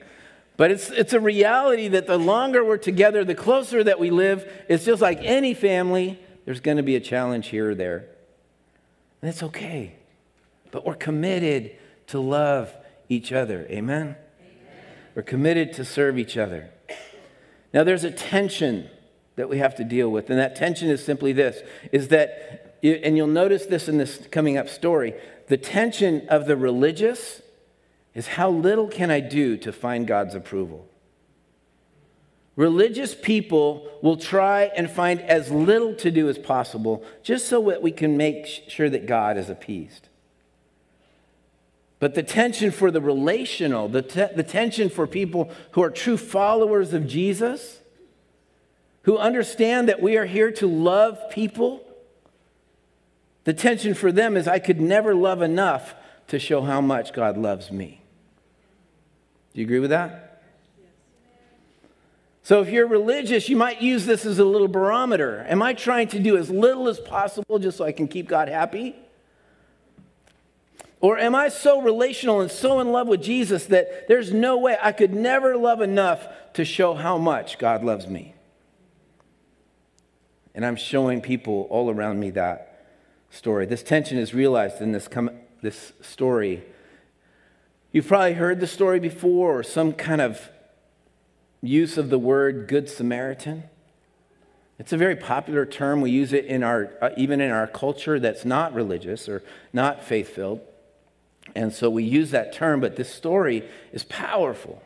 but 0.58 0.72
it's, 0.72 0.90
it's 0.90 1.14
a 1.14 1.20
reality 1.20 1.88
that 1.88 2.08
the 2.08 2.18
longer 2.18 2.64
we're 2.64 2.78
together, 2.78 3.24
the 3.24 3.36
closer 3.36 3.84
that 3.84 4.00
we 4.00 4.10
live, 4.10 4.50
it's 4.68 4.84
just 4.84 5.02
like 5.02 5.20
any 5.22 5.54
family, 5.54 6.20
there's 6.46 6.60
going 6.60 6.78
to 6.78 6.84
be 6.84 6.96
a 6.96 7.00
challenge 7.00 7.48
here 7.48 7.72
or 7.72 7.76
there. 7.76 8.06
And 9.22 9.30
it's 9.30 9.44
okay. 9.44 9.96
But 10.72 10.86
we're 10.86 10.96
committed 10.96 11.78
to 12.08 12.20
love 12.20 12.76
each 13.08 13.32
other. 13.32 13.66
Amen? 13.70 14.16
Amen? 14.42 14.86
We're 15.16 15.24
committed 15.24 15.74
to 15.74 15.86
serve 15.86 16.18
each 16.18 16.38
other. 16.38 16.70
Now, 17.74 17.84
there's 17.84 18.04
a 18.04 18.12
tension 18.12 18.90
that 19.36 19.50
we 19.50 19.60
have 19.60 19.76
to 19.76 19.84
deal 19.84 20.10
with, 20.10 20.30
and 20.30 20.40
that 20.40 20.56
tension 20.56 20.90
is 20.90 21.04
simply 21.04 21.32
this 21.32 21.62
is 21.92 22.10
that, 22.10 22.78
and 22.84 23.16
you'll 23.16 23.28
notice 23.28 23.66
this 23.66 23.88
in 23.88 23.98
this 23.98 24.28
coming 24.32 24.58
up 24.58 24.68
story, 24.68 25.14
the 25.48 25.58
tension 25.58 26.28
of 26.30 26.46
the 26.46 26.58
religious 26.58 27.42
is 28.14 28.28
how 28.28 28.50
little 28.50 28.88
can 28.88 29.12
I 29.12 29.20
do 29.20 29.56
to 29.58 29.72
find 29.72 30.06
God's 30.08 30.36
approval? 30.36 30.88
Religious 32.56 33.16
people 33.16 33.90
will 34.02 34.18
try 34.18 34.64
and 34.76 34.92
find 34.92 35.22
as 35.22 35.50
little 35.50 35.94
to 35.96 36.12
do 36.12 36.28
as 36.28 36.38
possible 36.38 37.06
just 37.24 37.48
so 37.48 37.70
that 37.70 37.82
we 37.82 37.92
can 37.92 38.18
make 38.18 38.46
sure 38.68 38.90
that 38.90 39.06
God 39.06 39.38
is 39.38 39.50
appeased. 39.50 40.09
But 42.00 42.16
the 42.16 42.24
tension 42.24 42.72
for 42.72 42.92
the 42.92 43.02
relational, 43.02 43.90
the, 43.90 44.02
te- 44.02 44.34
the 44.34 44.44
tension 44.44 44.90
for 44.90 45.06
people 45.06 45.52
who 45.72 45.84
are 45.84 45.90
true 45.90 46.18
followers 46.18 46.94
of 46.94 47.06
Jesus, 47.06 47.80
who 49.04 49.18
understand 49.18 49.90
that 49.90 50.02
we 50.02 50.18
are 50.18 50.26
here 50.26 50.52
to 50.54 50.68
love 50.68 51.20
people, 51.30 51.86
the 53.44 53.54
tension 53.54 53.94
for 53.94 54.12
them 54.12 54.38
is 54.38 54.48
I 54.48 54.60
could 54.60 54.80
never 54.80 55.14
love 55.14 55.42
enough 55.42 55.94
to 56.28 56.40
show 56.40 56.62
how 56.62 56.80
much 56.80 57.14
God 57.14 57.38
loves 57.38 57.72
me. 57.72 58.02
Do 59.54 59.62
you 59.62 59.66
agree 59.66 59.80
with 59.80 59.90
that? 59.90 60.44
So, 62.44 62.62
if 62.62 62.70
you're 62.70 62.88
religious, 62.88 63.50
you 63.50 63.56
might 63.56 63.82
use 63.82 64.06
this 64.06 64.26
as 64.26 64.40
a 64.40 64.46
little 64.46 64.68
barometer. 64.68 65.46
Am 65.50 65.62
I 65.62 65.74
trying 65.74 66.08
to 66.10 66.20
do 66.20 66.38
as 66.38 66.50
little 66.50 66.88
as 66.88 67.00
possible 67.00 67.60
just 67.60 67.78
so 67.78 67.86
I 67.86 67.92
can 67.92 68.08
keep 68.08 68.28
God 68.28 68.48
happy? 68.48 68.96
Or 71.02 71.18
am 71.18 71.34
I 71.34 71.50
so 71.50 71.82
relational 71.82 72.42
and 72.42 72.52
so 72.52 72.80
in 72.80 72.92
love 72.92 73.08
with 73.08 73.22
Jesus 73.22 73.66
that 73.68 74.08
there's 74.08 74.34
no 74.34 74.58
way 74.58 74.78
I 74.82 74.92
could 74.92 75.14
never 75.14 75.56
love 75.56 75.82
enough 75.82 76.28
to 76.54 76.66
show 76.66 76.94
how 76.94 77.18
much 77.18 77.58
God 77.58 77.84
loves 77.84 78.08
me? 78.08 78.36
And 80.54 80.66
I'm 80.66 80.76
showing 80.76 81.22
people 81.22 81.68
all 81.70 81.90
around 81.90 82.20
me 82.20 82.32
that 82.32 82.86
story. 83.30 83.66
This 83.66 83.84
tension 83.84 84.18
is 84.18 84.34
realized 84.34 84.82
in 84.82 84.92
this, 84.92 85.08
com- 85.08 85.32
this 85.62 85.94
story 86.02 86.64
You've 87.92 88.08
probably 88.08 88.34
heard 88.34 88.60
the 88.60 88.68
story 88.68 89.00
before 89.00 89.58
or 89.58 89.64
some 89.64 89.94
kind 89.94 90.22
of 90.22 90.50
use 91.62 91.98
of 91.98 92.12
the 92.12 92.20
word 92.20 92.68
Good 92.68 92.88
Samaritan. 92.88 93.64
It's 94.78 94.94
a 94.94 94.98
very 94.98 95.16
popular 95.16 95.66
term. 95.66 96.00
We 96.02 96.12
use 96.12 96.32
it 96.32 96.46
in 96.46 96.62
our, 96.62 96.92
uh, 97.02 97.10
even 97.18 97.42
in 97.42 97.50
our 97.50 97.66
culture 97.66 98.20
that's 98.20 98.46
not 98.46 98.76
religious 98.76 99.28
or 99.28 99.42
not 99.74 100.04
faith 100.04 100.30
filled. 100.30 100.62
And 101.56 101.74
so 101.74 101.90
we 101.90 102.04
use 102.04 102.32
that 102.32 102.54
term, 102.54 102.80
but 102.80 102.96
this 102.96 103.14
story 103.14 103.68
is 103.92 104.04
powerful. 104.04 104.82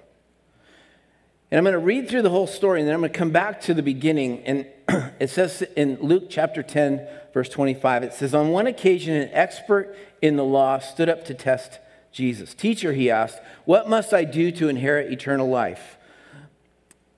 And 1.51 1.59
I'm 1.59 1.63
going 1.63 1.73
to 1.73 1.79
read 1.79 2.09
through 2.09 2.23
the 2.23 2.31
whole 2.31 2.47
story 2.47 2.79
and 2.79 2.87
then 2.87 2.95
I'm 2.95 3.01
going 3.01 3.11
to 3.11 3.17
come 3.17 3.29
back 3.29 3.61
to 3.61 3.75
the 3.75 3.83
beginning. 3.83 4.43
And 4.43 4.65
it 5.19 5.29
says 5.29 5.61
in 5.75 5.97
Luke 6.01 6.25
chapter 6.27 6.63
10, 6.63 7.07
verse 7.31 7.47
25, 7.49 8.03
it 8.03 8.13
says, 8.13 8.33
On 8.33 8.49
one 8.49 8.65
occasion, 8.65 9.15
an 9.15 9.29
expert 9.31 9.95
in 10.21 10.35
the 10.35 10.43
law 10.43 10.79
stood 10.79 11.09
up 11.09 11.23
to 11.25 11.35
test 11.35 11.79
Jesus. 12.11 12.53
Teacher, 12.53 12.93
he 12.93 13.11
asked, 13.11 13.39
What 13.65 13.87
must 13.87 14.13
I 14.13 14.23
do 14.23 14.51
to 14.53 14.67
inherit 14.67 15.11
eternal 15.11 15.47
life? 15.47 15.97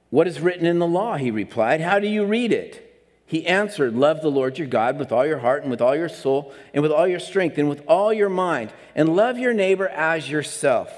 What 0.09 0.27
is 0.27 0.41
written 0.41 0.65
in 0.65 0.79
the 0.79 0.87
law? 0.87 1.15
He 1.15 1.31
replied. 1.31 1.81
How 1.81 1.99
do 1.99 2.07
you 2.07 2.25
read 2.25 2.51
it? 2.51 2.84
He 3.25 3.47
answered, 3.47 3.95
Love 3.95 4.21
the 4.21 4.29
Lord 4.29 4.57
your 4.57 4.67
God 4.67 4.99
with 4.99 5.11
all 5.11 5.25
your 5.25 5.39
heart 5.39 5.63
and 5.63 5.71
with 5.71 5.81
all 5.81 5.95
your 5.95 6.09
soul 6.09 6.53
and 6.73 6.83
with 6.83 6.91
all 6.91 7.07
your 7.07 7.19
strength 7.19 7.57
and 7.57 7.67
with 7.67 7.83
all 7.87 8.13
your 8.13 8.29
mind, 8.29 8.71
and 8.95 9.15
love 9.15 9.39
your 9.39 9.53
neighbor 9.53 9.87
as 9.87 10.29
yourself. 10.29 10.91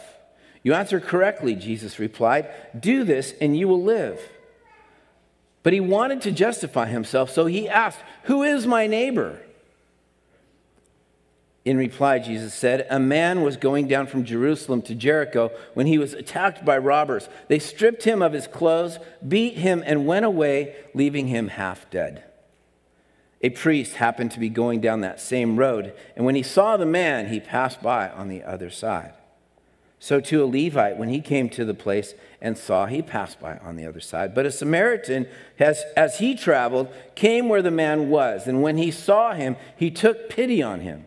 You 0.62 0.74
answer 0.74 1.00
correctly, 1.00 1.56
Jesus 1.56 2.00
replied. 2.00 2.50
Do 2.78 3.06
this 3.06 3.34
and 3.40 3.58
you 3.58 3.68
will 3.68 3.82
live. 3.82 4.20
But 5.64 5.74
he 5.74 5.80
wanted 5.80 6.22
to 6.24 6.32
justify 6.32 6.88
himself, 6.88 7.30
so 7.30 7.46
he 7.46 7.70
asked, 7.70 8.00
Who 8.24 8.44
is 8.44 8.68
my 8.68 8.88
neighbor? 8.88 9.42
In 11.68 11.76
reply, 11.76 12.20
Jesus 12.20 12.54
said, 12.54 12.88
A 12.90 12.98
man 12.98 13.42
was 13.42 13.58
going 13.58 13.90
down 13.90 14.08
from 14.08 14.24
Jerusalem 14.24 14.82
to 14.84 14.96
Jericho 14.96 15.52
when 15.74 15.86
he 15.86 15.98
was 15.98 16.14
attacked 16.14 16.64
by 16.64 16.78
robbers. 16.78 17.28
They 17.50 17.60
stripped 17.60 18.06
him 18.06 18.22
of 18.22 18.32
his 18.32 18.48
clothes, 18.48 19.00
beat 19.28 19.56
him, 19.56 19.84
and 19.86 20.08
went 20.08 20.24
away, 20.24 20.78
leaving 20.94 21.28
him 21.28 21.50
half 21.50 21.90
dead. 21.90 22.24
A 23.42 23.50
priest 23.50 23.96
happened 23.96 24.32
to 24.32 24.40
be 24.40 24.48
going 24.48 24.80
down 24.80 25.02
that 25.02 25.20
same 25.20 25.58
road, 25.58 25.94
and 26.16 26.26
when 26.26 26.36
he 26.36 26.42
saw 26.42 26.78
the 26.78 26.86
man, 26.86 27.28
he 27.28 27.42
passed 27.42 27.82
by 27.82 28.12
on 28.12 28.30
the 28.30 28.44
other 28.44 28.70
side. 28.70 29.12
So, 30.00 30.22
to 30.22 30.46
a 30.46 30.46
Levite, 30.46 30.96
when 30.96 31.10
he 31.10 31.20
came 31.20 31.50
to 31.50 31.66
the 31.66 31.74
place 31.74 32.14
and 32.40 32.58
saw, 32.58 32.86
he 32.86 33.02
passed 33.02 33.42
by 33.42 33.58
on 33.58 33.76
the 33.76 33.86
other 33.86 34.00
side. 34.00 34.34
But 34.34 34.46
a 34.46 34.52
Samaritan, 34.54 35.28
as, 35.60 35.84
as 35.98 36.20
he 36.20 36.34
traveled, 36.34 36.88
came 37.16 37.50
where 37.50 37.62
the 37.62 37.72
man 37.72 38.08
was, 38.08 38.48
and 38.48 38.62
when 38.62 38.78
he 38.78 38.90
saw 38.90 39.34
him, 39.34 39.58
he 39.76 39.92
took 39.92 40.30
pity 40.30 40.64
on 40.64 40.80
him. 40.80 41.07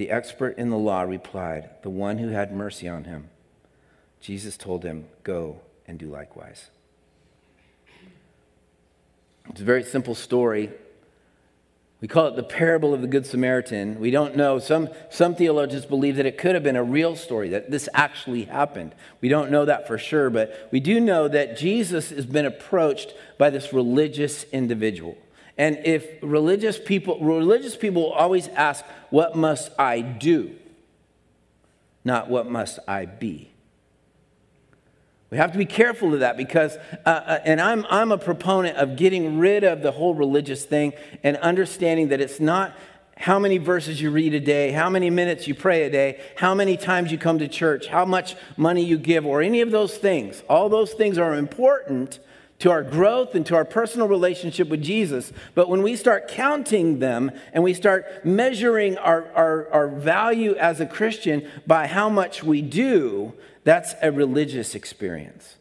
The 0.00 0.10
expert 0.10 0.56
in 0.56 0.70
the 0.70 0.78
law 0.78 1.02
replied, 1.02 1.68
The 1.82 1.90
one 1.90 2.16
who 2.16 2.28
had 2.28 2.52
mercy 2.52 2.88
on 2.88 3.04
him. 3.04 3.28
Jesus 4.18 4.56
told 4.56 4.82
him, 4.82 5.04
Go 5.24 5.60
and 5.86 5.98
do 5.98 6.06
likewise. 6.06 6.70
It's 9.50 9.60
a 9.60 9.64
very 9.64 9.84
simple 9.84 10.14
story. 10.14 10.70
We 12.00 12.08
call 12.08 12.28
it 12.28 12.36
the 12.36 12.42
parable 12.42 12.94
of 12.94 13.02
the 13.02 13.08
Good 13.08 13.26
Samaritan. 13.26 14.00
We 14.00 14.10
don't 14.10 14.36
know. 14.36 14.58
Some, 14.58 14.88
some 15.10 15.34
theologians 15.34 15.84
believe 15.84 16.16
that 16.16 16.24
it 16.24 16.38
could 16.38 16.54
have 16.54 16.64
been 16.64 16.76
a 16.76 16.82
real 16.82 17.14
story, 17.14 17.50
that 17.50 17.70
this 17.70 17.86
actually 17.92 18.44
happened. 18.44 18.94
We 19.20 19.28
don't 19.28 19.50
know 19.50 19.66
that 19.66 19.86
for 19.86 19.98
sure, 19.98 20.30
but 20.30 20.70
we 20.72 20.80
do 20.80 20.98
know 20.98 21.28
that 21.28 21.58
Jesus 21.58 22.08
has 22.08 22.24
been 22.24 22.46
approached 22.46 23.12
by 23.36 23.50
this 23.50 23.74
religious 23.74 24.44
individual. 24.44 25.18
And 25.60 25.78
if 25.84 26.08
religious 26.22 26.78
people, 26.78 27.20
religious 27.20 27.76
people 27.76 28.12
always 28.12 28.48
ask, 28.48 28.82
What 29.10 29.36
must 29.36 29.70
I 29.78 30.00
do? 30.00 30.56
Not 32.02 32.30
what 32.30 32.50
must 32.50 32.78
I 32.88 33.04
be? 33.04 33.50
We 35.28 35.36
have 35.36 35.52
to 35.52 35.58
be 35.58 35.66
careful 35.66 36.14
of 36.14 36.20
that 36.20 36.38
because, 36.38 36.78
uh, 37.04 37.10
uh, 37.10 37.38
and 37.44 37.60
I'm, 37.60 37.84
I'm 37.90 38.10
a 38.10 38.16
proponent 38.16 38.78
of 38.78 38.96
getting 38.96 39.38
rid 39.38 39.62
of 39.62 39.82
the 39.82 39.92
whole 39.92 40.14
religious 40.14 40.64
thing 40.64 40.94
and 41.22 41.36
understanding 41.36 42.08
that 42.08 42.22
it's 42.22 42.40
not 42.40 42.74
how 43.18 43.38
many 43.38 43.58
verses 43.58 44.00
you 44.00 44.10
read 44.10 44.32
a 44.32 44.40
day, 44.40 44.70
how 44.72 44.88
many 44.88 45.10
minutes 45.10 45.46
you 45.46 45.54
pray 45.54 45.82
a 45.82 45.90
day, 45.90 46.22
how 46.36 46.54
many 46.54 46.78
times 46.78 47.12
you 47.12 47.18
come 47.18 47.38
to 47.38 47.46
church, 47.46 47.86
how 47.86 48.06
much 48.06 48.34
money 48.56 48.82
you 48.82 48.96
give, 48.96 49.26
or 49.26 49.42
any 49.42 49.60
of 49.60 49.70
those 49.70 49.98
things. 49.98 50.42
All 50.48 50.70
those 50.70 50.94
things 50.94 51.18
are 51.18 51.34
important, 51.34 52.18
to 52.60 52.70
our 52.70 52.82
growth 52.82 53.34
and 53.34 53.44
to 53.46 53.56
our 53.56 53.64
personal 53.64 54.06
relationship 54.06 54.68
with 54.68 54.82
Jesus. 54.82 55.32
But 55.54 55.68
when 55.68 55.82
we 55.82 55.96
start 55.96 56.28
counting 56.28 56.98
them 56.98 57.32
and 57.52 57.64
we 57.64 57.74
start 57.74 58.24
measuring 58.24 58.96
our, 58.98 59.26
our, 59.34 59.68
our 59.72 59.88
value 59.88 60.54
as 60.56 60.80
a 60.80 60.86
Christian 60.86 61.48
by 61.66 61.86
how 61.86 62.08
much 62.08 62.44
we 62.44 62.62
do, 62.62 63.32
that's 63.64 63.94
a 64.02 64.12
religious 64.12 64.74
experience. 64.74 65.56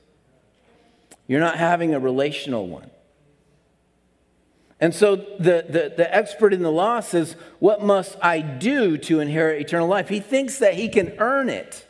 You're 1.26 1.40
not 1.40 1.58
having 1.58 1.94
a 1.94 2.00
relational 2.00 2.68
one. 2.68 2.90
And 4.82 4.94
so 4.96 5.16
the, 5.16 5.66
the, 5.68 5.94
the 5.96 6.16
expert 6.16 6.54
in 6.54 6.64
the 6.64 6.72
law 6.72 7.02
says, 7.02 7.36
What 7.60 7.84
must 7.84 8.18
I 8.22 8.40
do 8.40 8.98
to 8.98 9.20
inherit 9.20 9.62
eternal 9.62 9.88
life? 9.88 10.10
He 10.10 10.20
thinks 10.20 10.60
that 10.60 10.74
he 10.74 10.90
can 10.90 11.14
earn 11.18 11.50
it. 11.50 11.86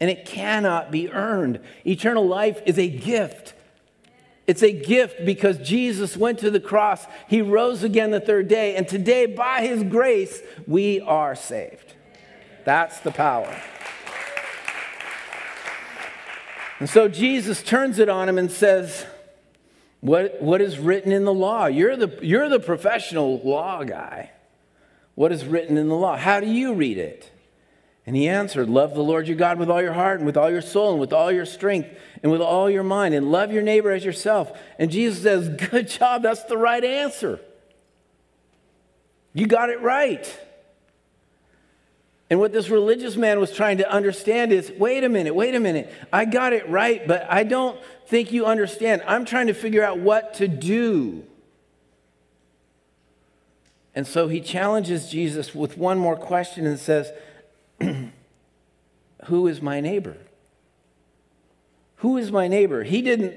And 0.00 0.10
it 0.10 0.26
cannot 0.26 0.90
be 0.90 1.10
earned. 1.10 1.60
Eternal 1.84 2.26
life 2.26 2.60
is 2.66 2.78
a 2.78 2.88
gift. 2.88 3.54
It's 4.46 4.62
a 4.62 4.72
gift 4.72 5.24
because 5.24 5.58
Jesus 5.58 6.16
went 6.16 6.38
to 6.40 6.50
the 6.50 6.60
cross. 6.60 7.06
He 7.28 7.42
rose 7.42 7.82
again 7.82 8.12
the 8.12 8.20
third 8.20 8.48
day. 8.48 8.76
And 8.76 8.86
today, 8.86 9.26
by 9.26 9.66
his 9.66 9.82
grace, 9.82 10.40
we 10.66 11.00
are 11.00 11.34
saved. 11.34 11.94
That's 12.64 13.00
the 13.00 13.10
power. 13.10 13.60
And 16.78 16.88
so 16.88 17.08
Jesus 17.08 17.62
turns 17.62 17.98
it 17.98 18.08
on 18.08 18.28
him 18.28 18.38
and 18.38 18.50
says, 18.50 19.06
what, 20.00 20.40
what 20.42 20.60
is 20.60 20.78
written 20.78 21.10
in 21.10 21.24
the 21.24 21.34
law? 21.34 21.66
You're 21.66 21.96
the, 21.96 22.18
you're 22.22 22.48
the 22.48 22.60
professional 22.60 23.40
law 23.40 23.82
guy. 23.82 24.30
What 25.14 25.32
is 25.32 25.44
written 25.44 25.78
in 25.78 25.88
the 25.88 25.94
law? 25.94 26.16
How 26.16 26.40
do 26.40 26.46
you 26.46 26.74
read 26.74 26.98
it? 26.98 27.30
And 28.06 28.14
he 28.14 28.28
answered, 28.28 28.68
Love 28.68 28.94
the 28.94 29.02
Lord 29.02 29.26
your 29.26 29.36
God 29.36 29.58
with 29.58 29.68
all 29.68 29.82
your 29.82 29.92
heart 29.92 30.18
and 30.18 30.26
with 30.26 30.36
all 30.36 30.50
your 30.50 30.62
soul 30.62 30.92
and 30.92 31.00
with 31.00 31.12
all 31.12 31.32
your 31.32 31.44
strength 31.44 31.88
and 32.22 32.30
with 32.30 32.40
all 32.40 32.70
your 32.70 32.84
mind, 32.84 33.14
and 33.14 33.30
love 33.30 33.52
your 33.52 33.62
neighbor 33.62 33.90
as 33.90 34.04
yourself. 34.04 34.56
And 34.78 34.90
Jesus 34.90 35.22
says, 35.22 35.48
Good 35.70 35.88
job, 35.88 36.22
that's 36.22 36.44
the 36.44 36.56
right 36.56 36.84
answer. 36.84 37.40
You 39.34 39.46
got 39.46 39.68
it 39.70 39.80
right. 39.80 40.40
And 42.30 42.40
what 42.40 42.52
this 42.52 42.70
religious 42.70 43.16
man 43.16 43.38
was 43.38 43.52
trying 43.52 43.78
to 43.78 43.90
understand 43.90 44.52
is 44.52 44.72
wait 44.78 45.04
a 45.04 45.08
minute, 45.08 45.34
wait 45.34 45.54
a 45.54 45.60
minute. 45.60 45.92
I 46.12 46.24
got 46.24 46.52
it 46.52 46.68
right, 46.68 47.06
but 47.06 47.26
I 47.30 47.44
don't 47.44 47.78
think 48.06 48.32
you 48.32 48.46
understand. 48.46 49.02
I'm 49.06 49.24
trying 49.24 49.46
to 49.48 49.54
figure 49.54 49.84
out 49.84 49.98
what 49.98 50.34
to 50.34 50.48
do. 50.48 51.24
And 53.94 54.06
so 54.06 54.28
he 54.28 54.40
challenges 54.40 55.10
Jesus 55.10 55.54
with 55.54 55.78
one 55.78 55.98
more 55.98 56.16
question 56.16 56.66
and 56.66 56.78
says, 56.78 57.12
Who 59.26 59.46
is 59.46 59.60
my 59.60 59.80
neighbor? 59.80 60.16
Who 61.96 62.16
is 62.16 62.30
my 62.30 62.48
neighbor? 62.48 62.82
He 62.84 63.02
didn't 63.02 63.34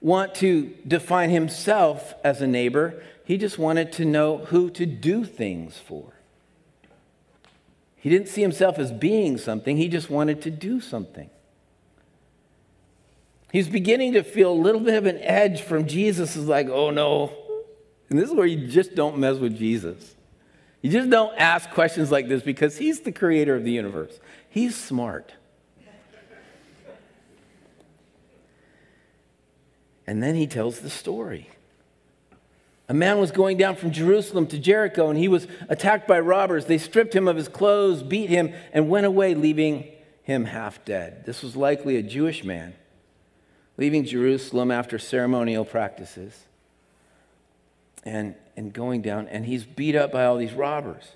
want 0.00 0.34
to 0.36 0.74
define 0.86 1.30
himself 1.30 2.14
as 2.24 2.40
a 2.40 2.46
neighbor, 2.46 3.02
he 3.24 3.36
just 3.36 3.58
wanted 3.58 3.92
to 3.92 4.04
know 4.04 4.38
who 4.38 4.70
to 4.70 4.86
do 4.86 5.24
things 5.24 5.76
for. 5.76 6.12
He 7.96 8.08
didn't 8.08 8.28
see 8.28 8.40
himself 8.40 8.78
as 8.78 8.92
being 8.92 9.36
something, 9.36 9.76
he 9.76 9.88
just 9.88 10.08
wanted 10.08 10.40
to 10.42 10.50
do 10.50 10.80
something. 10.80 11.28
He's 13.52 13.68
beginning 13.68 14.12
to 14.12 14.22
feel 14.22 14.52
a 14.52 14.54
little 14.54 14.80
bit 14.80 14.94
of 14.94 15.06
an 15.06 15.18
edge 15.18 15.62
from 15.62 15.86
Jesus. 15.86 16.36
Is 16.36 16.46
like, 16.46 16.68
oh 16.68 16.90
no. 16.90 17.32
And 18.08 18.18
this 18.18 18.28
is 18.28 18.34
where 18.34 18.46
you 18.46 18.68
just 18.68 18.94
don't 18.94 19.18
mess 19.18 19.38
with 19.38 19.58
Jesus. 19.58 20.14
You 20.82 20.90
just 20.90 21.10
don't 21.10 21.36
ask 21.36 21.70
questions 21.70 22.10
like 22.10 22.28
this 22.28 22.42
because 22.42 22.78
he's 22.78 23.00
the 23.00 23.12
creator 23.12 23.54
of 23.54 23.64
the 23.64 23.72
universe. 23.72 24.18
He's 24.48 24.74
smart. 24.76 25.34
And 30.06 30.22
then 30.22 30.34
he 30.34 30.46
tells 30.46 30.80
the 30.80 30.90
story. 30.90 31.50
A 32.88 32.94
man 32.94 33.20
was 33.20 33.30
going 33.30 33.56
down 33.56 33.76
from 33.76 33.92
Jerusalem 33.92 34.48
to 34.48 34.58
Jericho, 34.58 35.08
and 35.08 35.16
he 35.16 35.28
was 35.28 35.46
attacked 35.68 36.08
by 36.08 36.18
robbers. 36.18 36.64
They 36.64 36.78
stripped 36.78 37.14
him 37.14 37.28
of 37.28 37.36
his 37.36 37.46
clothes, 37.46 38.02
beat 38.02 38.30
him, 38.30 38.52
and 38.72 38.88
went 38.88 39.06
away, 39.06 39.34
leaving 39.34 39.86
him 40.24 40.46
half 40.46 40.84
dead. 40.84 41.24
This 41.26 41.42
was 41.42 41.54
likely 41.54 41.96
a 41.96 42.02
Jewish 42.02 42.42
man 42.42 42.74
leaving 43.76 44.04
Jerusalem 44.04 44.70
after 44.70 44.98
ceremonial 44.98 45.64
practices 45.64 46.38
and, 48.04 48.34
and 48.60 48.74
going 48.74 49.00
down, 49.00 49.26
and 49.28 49.46
he's 49.46 49.64
beat 49.64 49.96
up 49.96 50.12
by 50.12 50.26
all 50.26 50.36
these 50.36 50.52
robbers. 50.52 51.12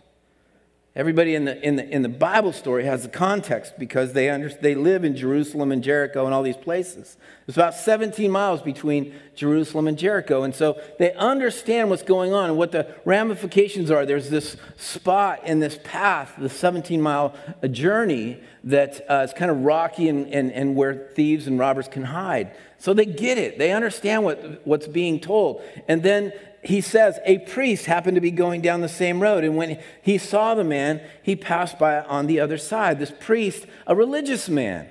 Everybody 0.96 1.34
in 1.34 1.44
the, 1.44 1.60
in, 1.60 1.76
the, 1.76 1.86
in 1.88 2.02
the 2.02 2.08
Bible 2.08 2.52
story 2.52 2.84
has 2.84 3.02
the 3.02 3.08
context 3.08 3.75
because 3.78 4.12
they, 4.12 4.30
under, 4.30 4.49
they 4.49 4.75
live 4.75 5.04
in 5.04 5.14
Jerusalem 5.14 5.71
and 5.73 5.82
Jericho 5.82 6.25
and 6.25 6.32
all 6.32 6.42
these 6.42 6.56
places. 6.56 7.19
It's 7.47 7.56
about 7.56 7.75
17 7.75 8.30
miles 8.30 8.62
between 8.62 9.12
Jerusalem 9.34 9.88
and 9.88 9.99
Jericho. 9.99 10.45
And 10.45 10.54
so 10.54 10.80
they 11.00 11.12
understand 11.14 11.90
what's 11.90 12.04
going 12.04 12.32
on 12.32 12.49
and 12.49 12.56
what 12.56 12.71
the 12.71 12.95
ramifications 13.04 13.90
are. 13.90 14.06
There's 14.06 14.30
this 14.30 14.56
spot 14.76 15.45
in 15.45 15.58
this 15.58 15.78
path, 15.82 16.34
the 16.38 16.49
17 16.49 17.02
mile 17.02 17.34
journey, 17.71 18.40
that 18.62 19.04
uh, 19.10 19.26
is 19.28 19.34
kind 19.34 19.50
of 19.50 19.58
rocky 19.58 20.08
and, 20.08 20.32
and, 20.32 20.50
and 20.52 20.76
where 20.76 21.08
thieves 21.14 21.47
and 21.49 21.58
robbers 21.58 21.88
can 21.88 22.04
hide. 22.04 22.56
So 22.78 22.95
they 22.95 23.04
get 23.04 23.36
it, 23.36 23.58
they 23.58 23.73
understand 23.73 24.25
what, 24.25 24.64
what's 24.64 24.86
being 24.86 25.19
told. 25.19 25.60
And 25.88 26.02
then 26.04 26.32
he 26.64 26.80
says 26.80 27.18
a 27.24 27.38
priest 27.38 27.86
happened 27.86 28.14
to 28.14 28.20
be 28.20 28.30
going 28.30 28.62
down 28.62 28.80
the 28.80 28.88
same 28.88 29.20
road. 29.20 29.44
And 29.44 29.56
when 29.56 29.78
he 30.02 30.16
saw 30.16 30.54
the 30.54 30.64
man, 30.64 31.02
he 31.22 31.36
passed 31.36 31.78
by 31.78 32.00
on 32.00 32.26
the 32.26 32.40
other 32.40 32.58
side. 32.58 32.98
This 32.98 33.12
priest, 33.20 33.66
a 33.86 33.94
religious 33.94 34.48
man, 34.48 34.88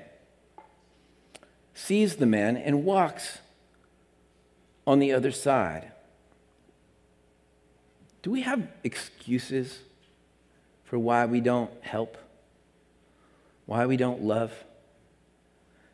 sees 1.74 2.18
the 2.18 2.26
man 2.28 2.58
and 2.58 2.86
walks 2.86 3.40
on 4.86 5.00
the 5.00 5.12
other 5.12 5.32
side. 5.32 5.92
Do 8.22 8.32
we 8.32 8.42
have 8.42 8.68
excuses 8.84 9.80
for 10.84 11.00
why 11.00 11.26
we 11.26 11.42
don't 11.42 11.72
help? 11.82 12.18
Why 13.66 13.86
we 13.86 13.98
don't 13.98 14.22
love? 14.22 14.54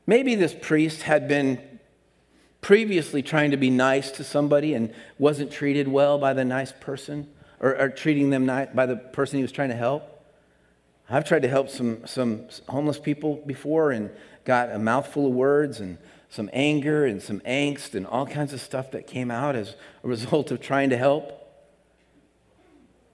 Maybe 0.06 0.36
this 0.36 0.56
priest 0.60 1.04
had 1.04 1.28
been 1.28 1.79
previously 2.62 3.22
trying 3.22 3.52
to 3.52 3.58
be 3.58 3.70
nice 3.70 4.12
to 4.12 4.24
somebody 4.24 4.74
and 4.74 4.94
wasn't 5.18 5.52
treated 5.52 5.88
well 5.88 6.18
by 6.18 6.34
the 6.34 6.46
nice 6.46 6.72
person 6.72 7.28
or, 7.60 7.76
or 7.78 7.90
treating 7.90 8.30
them 8.30 8.46
ni- 8.46 8.68
by 8.74 8.86
the 8.86 8.96
person 8.96 9.38
he 9.38 9.42
was 9.42 9.52
trying 9.52 9.70
to 9.70 9.76
help. 9.76 10.16
I've 11.10 11.26
tried 11.26 11.42
to 11.42 11.48
help 11.48 11.70
some, 11.70 12.06
some 12.06 12.46
homeless 12.68 13.00
people 13.00 13.42
before 13.46 13.92
and 13.92 14.12
got 14.46 14.72
a 14.72 14.78
mouthful 14.78 15.26
of 15.26 15.34
words 15.34 15.80
and 15.80 15.98
some 16.30 16.50
anger 16.54 17.06
and 17.06 17.22
some 17.22 17.40
angst 17.42 17.96
and 17.96 18.06
all 18.06 18.28
kinds 18.28 18.54
of 18.54 18.62
stuff 18.62 18.92
that 18.92 19.08
came 19.08 19.32
out 19.32 19.56
as 19.56 19.76
a 20.04 20.08
result 20.08 20.52
of 20.52 20.62
trying 20.62 20.92
to 20.92 20.98
help. 20.98 21.36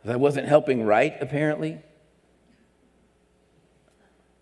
I 0.08 0.18
wasn't 0.18 0.48
helping 0.48 0.84
right, 0.84 1.16
apparently. 1.20 1.80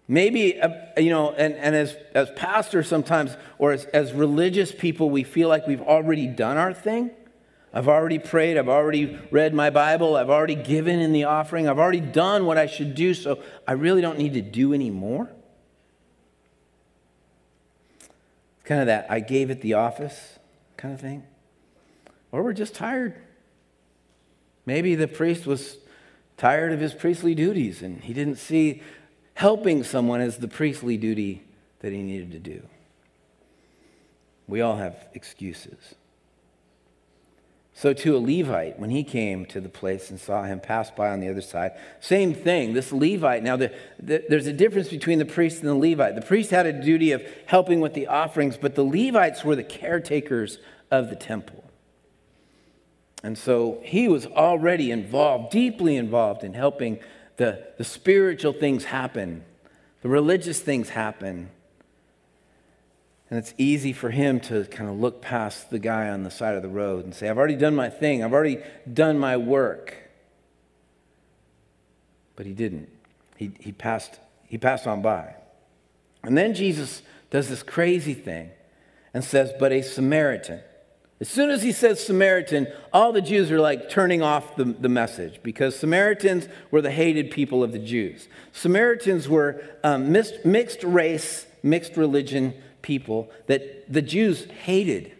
Maybe, 0.07 0.59
uh, 0.59 0.69
you 0.97 1.09
know, 1.09 1.31
and, 1.31 1.55
and 1.55 1.75
as, 1.75 1.95
as 2.13 2.29
pastors 2.31 2.87
sometimes, 2.87 3.35
or 3.57 3.71
as, 3.71 3.85
as 3.85 4.11
religious 4.11 4.71
people, 4.71 5.09
we 5.09 5.23
feel 5.23 5.47
like 5.47 5.65
we've 5.65 5.81
already 5.81 6.27
done 6.27 6.57
our 6.57 6.73
thing. 6.73 7.11
I've 7.73 7.87
already 7.87 8.19
prayed. 8.19 8.57
I've 8.57 8.69
already 8.69 9.17
read 9.31 9.53
my 9.53 9.69
Bible. 9.69 10.15
I've 10.15 10.29
already 10.29 10.55
given 10.55 10.99
in 10.99 11.11
the 11.11 11.23
offering. 11.23 11.67
I've 11.67 11.79
already 11.79 12.01
done 12.01 12.45
what 12.45 12.57
I 12.57 12.67
should 12.67 12.93
do, 12.93 13.13
so 13.13 13.41
I 13.67 13.71
really 13.71 14.01
don't 14.01 14.19
need 14.19 14.33
to 14.33 14.41
do 14.41 14.73
any 14.73 14.91
more. 14.91 15.29
It's 18.01 18.09
kind 18.65 18.81
of 18.81 18.87
that 18.87 19.07
I 19.09 19.21
gave 19.21 19.49
at 19.49 19.61
the 19.61 19.73
office 19.73 20.37
kind 20.77 20.93
of 20.93 21.01
thing. 21.01 21.23
Or 22.31 22.43
we're 22.43 22.53
just 22.53 22.75
tired. 22.75 23.15
Maybe 24.65 24.95
the 24.95 25.07
priest 25.07 25.45
was 25.45 25.77
tired 26.37 26.73
of 26.73 26.79
his 26.79 26.93
priestly 26.93 27.35
duties 27.35 27.81
and 27.81 28.03
he 28.03 28.13
didn't 28.13 28.37
see 28.37 28.81
helping 29.33 29.83
someone 29.83 30.21
is 30.21 30.37
the 30.37 30.47
priestly 30.47 30.97
duty 30.97 31.43
that 31.79 31.91
he 31.91 32.01
needed 32.01 32.31
to 32.31 32.39
do. 32.39 32.63
We 34.47 34.61
all 34.61 34.77
have 34.77 35.07
excuses. 35.13 35.95
So, 37.75 37.91
to 37.91 38.15
a 38.15 38.19
Levite, 38.19 38.77
when 38.77 38.91
he 38.91 39.03
came 39.03 39.47
to 39.47 39.59
the 39.59 39.69
place 39.69 40.11
and 40.11 40.19
saw 40.19 40.43
him 40.43 40.59
pass 40.59 40.91
by 40.91 41.09
on 41.09 41.19
the 41.19 41.29
other 41.29 41.41
side, 41.41 41.71
same 41.99 42.35
thing. 42.35 42.73
This 42.73 42.91
Levite, 42.91 43.41
now 43.41 43.55
the, 43.57 43.73
the, 43.99 44.23
there's 44.29 44.45
a 44.45 44.53
difference 44.53 44.89
between 44.89 45.17
the 45.17 45.25
priest 45.25 45.61
and 45.61 45.69
the 45.69 45.75
Levite. 45.75 46.13
The 46.13 46.21
priest 46.21 46.51
had 46.51 46.67
a 46.67 46.73
duty 46.73 47.13
of 47.13 47.23
helping 47.47 47.81
with 47.81 47.95
the 47.95 48.07
offerings, 48.07 48.57
but 48.57 48.75
the 48.75 48.83
Levites 48.83 49.43
were 49.43 49.55
the 49.55 49.63
caretakers 49.63 50.59
of 50.91 51.09
the 51.09 51.15
temple. 51.15 51.63
And 53.23 53.37
so 53.37 53.79
he 53.83 54.07
was 54.07 54.27
already 54.27 54.91
involved, 54.91 55.51
deeply 55.51 55.95
involved 55.95 56.43
in 56.43 56.53
helping 56.53 56.99
the, 57.37 57.63
the 57.77 57.83
spiritual 57.83 58.53
things 58.53 58.85
happen, 58.85 59.43
the 60.01 60.09
religious 60.09 60.59
things 60.59 60.89
happen. 60.89 61.49
And 63.29 63.39
it's 63.39 63.53
easy 63.57 63.93
for 63.93 64.11
him 64.11 64.39
to 64.41 64.65
kind 64.65 64.89
of 64.89 64.99
look 64.99 65.21
past 65.21 65.71
the 65.71 65.79
guy 65.79 66.09
on 66.09 66.23
the 66.23 66.29
side 66.29 66.55
of 66.55 66.61
the 66.61 66.69
road 66.69 67.05
and 67.05 67.15
say, 67.15 67.29
I've 67.29 67.37
already 67.37 67.55
done 67.55 67.75
my 67.75 67.89
thing, 67.89 68.23
I've 68.23 68.33
already 68.33 68.59
done 68.91 69.17
my 69.17 69.37
work. 69.37 69.95
But 72.35 72.45
he 72.45 72.53
didn't. 72.53 72.89
He, 73.37 73.51
he, 73.59 73.71
passed, 73.71 74.19
he 74.47 74.57
passed 74.57 74.85
on 74.85 75.01
by. 75.01 75.35
And 76.23 76.37
then 76.37 76.53
Jesus 76.53 77.01
does 77.29 77.49
this 77.49 77.63
crazy 77.63 78.13
thing 78.13 78.51
and 79.13 79.23
says, 79.23 79.51
But 79.59 79.71
a 79.71 79.81
Samaritan. 79.81 80.61
As 81.23 81.29
soon 81.29 81.51
as 81.51 81.63
he 81.63 81.71
says 81.71 82.05
Samaritan, 82.05 82.67
all 82.91 83.13
the 83.13 83.21
Jews 83.21 83.49
are 83.49 83.61
like 83.61 83.89
turning 83.89 84.21
off 84.21 84.57
the, 84.57 84.65
the 84.65 84.89
message 84.89 85.39
because 85.41 85.73
Samaritans 85.73 86.49
were 86.69 86.81
the 86.81 86.91
hated 86.91 87.31
people 87.31 87.63
of 87.63 87.71
the 87.71 87.79
Jews. 87.79 88.27
Samaritans 88.51 89.29
were 89.29 89.63
um, 89.85 90.11
mixed, 90.11 90.43
mixed 90.43 90.83
race, 90.83 91.45
mixed 91.63 91.95
religion 91.95 92.53
people 92.81 93.31
that 93.47 93.89
the 93.89 94.01
Jews 94.01 94.47
hated. 94.65 95.13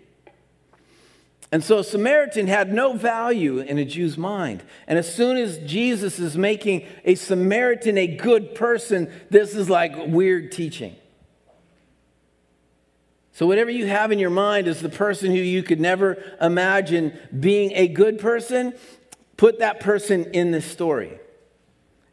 And 1.54 1.64
so 1.64 1.82
Samaritan 1.82 2.48
had 2.48 2.74
no 2.74 2.98
value 2.98 3.60
in 3.60 3.78
a 3.78 3.86
Jew's 3.86 4.18
mind. 4.18 4.62
And 4.88 5.00
as 5.00 5.16
soon 5.16 5.38
as 5.38 5.58
Jesus 5.60 6.20
is 6.20 6.38
making 6.38 6.86
a 7.06 7.16
Samaritan 7.16 7.98
a 7.98 8.08
good 8.08 8.56
person, 8.56 9.10
this 9.30 9.56
is 9.56 9.70
like 9.70 9.94
weird 10.08 10.52
teaching. 10.52 10.98
So, 13.34 13.48
whatever 13.48 13.72
you 13.72 13.88
have 13.88 14.12
in 14.12 14.20
your 14.20 14.30
mind 14.30 14.68
is 14.68 14.80
the 14.80 14.90
person 14.90 15.32
who 15.32 15.38
you 15.38 15.64
could 15.64 15.80
never 15.80 16.24
imagine 16.40 17.18
being 17.38 17.72
a 17.74 17.88
good 17.88 18.20
person, 18.20 18.76
put 19.38 19.60
that 19.60 19.80
person 19.80 20.26
in 20.34 20.52
this 20.52 20.66
story. 20.66 21.20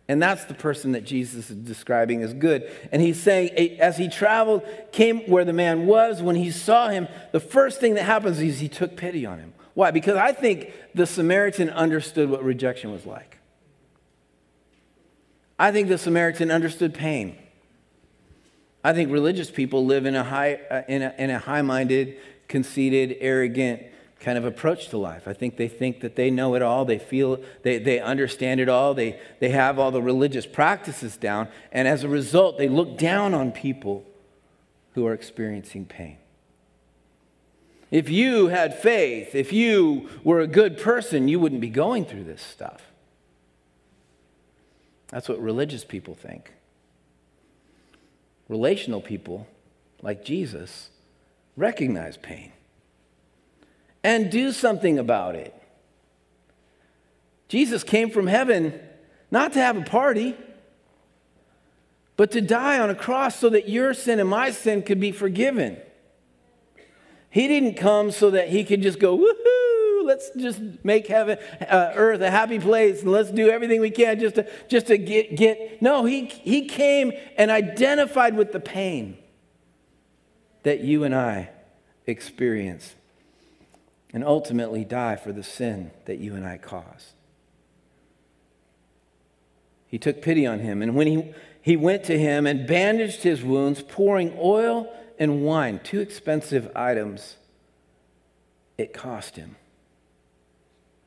And 0.09 0.21
that's 0.21 0.47
the 0.47 0.55
person 0.55 0.93
that 0.93 1.05
Jesus 1.05 1.51
is 1.51 1.57
describing 1.57 2.23
as 2.23 2.35
good. 2.35 2.69
And 2.91 3.01
he's 3.01 3.23
saying, 3.23 3.79
as 3.79 3.97
he 3.97 4.09
traveled, 4.09 4.67
came 4.91 5.21
where 5.31 5.45
the 5.45 5.53
man 5.53 5.87
was, 5.87 6.21
when 6.21 6.35
he 6.35 6.51
saw 6.51 6.89
him, 6.89 7.07
the 7.31 7.39
first 7.39 7.81
thing 7.81 7.95
that 7.95 8.03
happens 8.03 8.41
is 8.41 8.59
he 8.59 8.69
took 8.69 8.97
pity 8.97 9.25
on 9.25 9.39
him. 9.39 9.53
Why? 9.75 9.93
Because 9.93 10.17
I 10.17 10.33
think 10.33 10.73
the 10.95 11.07
Samaritan 11.07 11.71
understood 11.71 12.29
what 12.29 12.43
rejection 12.43 12.91
was 12.91 13.07
like. 13.07 13.39
I 15.59 15.71
think 15.71 15.89
the 15.89 15.99
Samaritan 15.99 16.51
understood 16.51 16.93
pain. 16.93 17.37
I 18.83 18.93
think 18.93 19.11
religious 19.11 19.51
people 19.51 19.85
live 19.85 20.07
in 20.07 20.14
a 20.14 20.25
high, 20.25 20.55
uh, 20.71 20.83
in 20.88 21.03
a, 21.03 21.14
in 21.19 21.31
a 21.31 21.38
high-minded, 21.38 22.16
conceited, 22.49 23.16
arrogant, 23.21 23.83
kind 24.21 24.37
of 24.37 24.45
approach 24.45 24.88
to 24.88 24.99
life. 24.99 25.27
I 25.27 25.33
think 25.33 25.57
they 25.57 25.69
think 25.69 26.01
that 26.01 26.16
they 26.16 26.31
know 26.31 26.55
it 26.55 26.62
all, 26.62 26.85
they 26.85 26.99
feel 26.99 27.40
they, 27.62 27.79
they 27.79 28.01
understand 28.01 28.61
it 28.61 28.69
all, 28.69 28.95
they, 28.95 29.19
they 29.38 29.51
have 29.51 29.79
all 29.79 29.90
the 29.90 30.03
religious 30.03 30.47
practices 30.47 31.16
down, 31.16 31.49
and 31.73 31.88
as 31.88 32.05
a 32.05 32.09
result, 32.09 32.59
they 32.59 32.69
look 32.69 32.99
down 32.99 33.35
on 33.35 33.51
people 33.51 34.05
who 34.95 35.07
are 35.07 35.14
experiencing 35.14 35.87
pain. 35.87 36.19
If 37.90 38.09
you 38.09 38.49
had 38.49 38.79
faith, 38.79 39.35
if 39.35 39.53
you 39.53 40.09
were 40.23 40.40
a 40.40 40.47
good 40.47 40.79
person, 40.79 41.27
you 41.27 41.40
wouldn't 41.40 41.61
be 41.61 41.71
going 41.71 42.05
through 42.05 42.25
this 42.25 42.43
stuff. 42.43 42.83
That's 45.09 45.29
what 45.29 45.40
religious 45.40 45.85
people 45.85 46.14
think. 46.14 46.53
Relational 48.51 49.01
people, 49.01 49.47
like 50.03 50.25
Jesus, 50.25 50.91
recognize 51.57 52.17
pain 52.17 52.51
and 54.03 54.29
do 54.29 54.51
something 54.51 54.99
about 54.99 55.37
it. 55.37 55.55
Jesus 57.47 57.85
came 57.85 58.11
from 58.11 58.27
heaven 58.27 58.75
not 59.31 59.53
to 59.53 59.61
have 59.61 59.77
a 59.77 59.83
party, 59.83 60.37
but 62.17 62.33
to 62.33 62.41
die 62.41 62.81
on 62.81 62.91
a 62.91 62.95
cross 62.97 63.37
so 63.37 63.51
that 63.51 63.69
your 63.69 63.95
sin 63.95 64.19
and 64.19 64.29
my 64.29 64.51
sin 64.51 64.83
could 64.83 64.99
be 64.99 65.13
forgiven. 65.13 65.77
He 67.31 67.47
didn't 67.47 67.75
come 67.75 68.11
so 68.11 68.31
that 68.31 68.49
he 68.49 68.65
could 68.65 68.83
just 68.83 68.99
go, 68.99 69.17
woohoo, 69.17 69.70
let's 70.05 70.31
just 70.37 70.61
make 70.83 71.07
heaven, 71.07 71.39
uh, 71.61 71.93
earth 71.95 72.21
a 72.21 72.31
happy 72.31 72.59
place 72.59 73.03
and 73.03 73.13
let's 73.13 73.31
do 73.31 73.51
everything 73.51 73.81
we 73.81 73.91
can 73.91 74.19
just 74.19 74.37
to, 74.37 74.51
just 74.69 74.87
to 74.89 74.99
get, 74.99 75.37
get. 75.37 75.81
No, 75.83 76.05
he, 76.05 76.27
he 76.27 76.67
came 76.67 77.13
and 77.37 77.51
identified 77.51 78.37
with 78.37 78.53
the 78.53 78.61
pain 78.61 79.19
that 80.63 80.81
you 80.81 81.05
and 81.05 81.15
I 81.15 81.51
experience 82.07 82.95
and 84.13 84.25
ultimately 84.25 84.85
die 84.85 85.17
for 85.17 85.33
the 85.33 85.43
sin 85.43 85.91
that 86.07 86.19
you 86.19 86.35
and 86.35 86.47
I 86.47 86.59
caused. 86.59 87.15
He 89.87 89.99
took 89.99 90.23
pity 90.23 90.47
on 90.47 90.61
him, 90.61 90.83
and 90.83 90.95
when 90.95 91.07
he, 91.07 91.35
he 91.63 91.77
went 91.77 92.05
to 92.05 92.19
him 92.19 92.47
and 92.47 92.67
bandaged 92.67 93.23
his 93.23 93.43
wounds, 93.43 93.83
pouring 93.83 94.37
oil 94.39 94.93
and 95.19 95.43
wine, 95.45 95.81
two 95.83 96.01
expensive 96.01 96.71
items, 96.77 97.37
it 98.79 98.93
cost 98.93 99.37
him. 99.37 99.57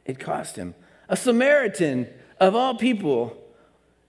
It 0.05 0.19
cost 0.19 0.55
him. 0.55 0.75
A 1.09 1.15
Samaritan, 1.15 2.07
of 2.39 2.55
all 2.55 2.75
people, 2.75 3.37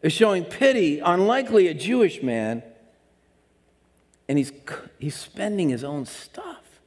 is 0.02 0.12
showing 0.12 0.44
pity 0.44 1.00
on 1.00 1.26
likely 1.26 1.68
a 1.68 1.74
Jewish 1.74 2.22
man, 2.22 2.62
and 4.28 4.38
he's, 4.38 4.52
he's 4.98 5.16
spending 5.16 5.68
his 5.68 5.84
own 5.84 6.06
stuff. 6.06 6.80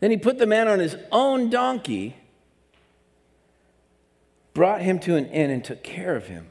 Then 0.00 0.10
he 0.10 0.16
put 0.16 0.38
the 0.38 0.46
man 0.46 0.68
on 0.68 0.78
his 0.78 0.96
own 1.10 1.48
donkey, 1.48 2.16
brought 4.52 4.82
him 4.82 4.98
to 5.00 5.16
an 5.16 5.26
inn, 5.26 5.50
and 5.50 5.64
took 5.64 5.82
care 5.82 6.16
of 6.16 6.26
him. 6.26 6.48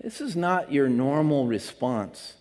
This 0.00 0.20
is 0.20 0.36
not 0.36 0.72
your 0.72 0.88
normal 0.88 1.46
response 1.46 2.34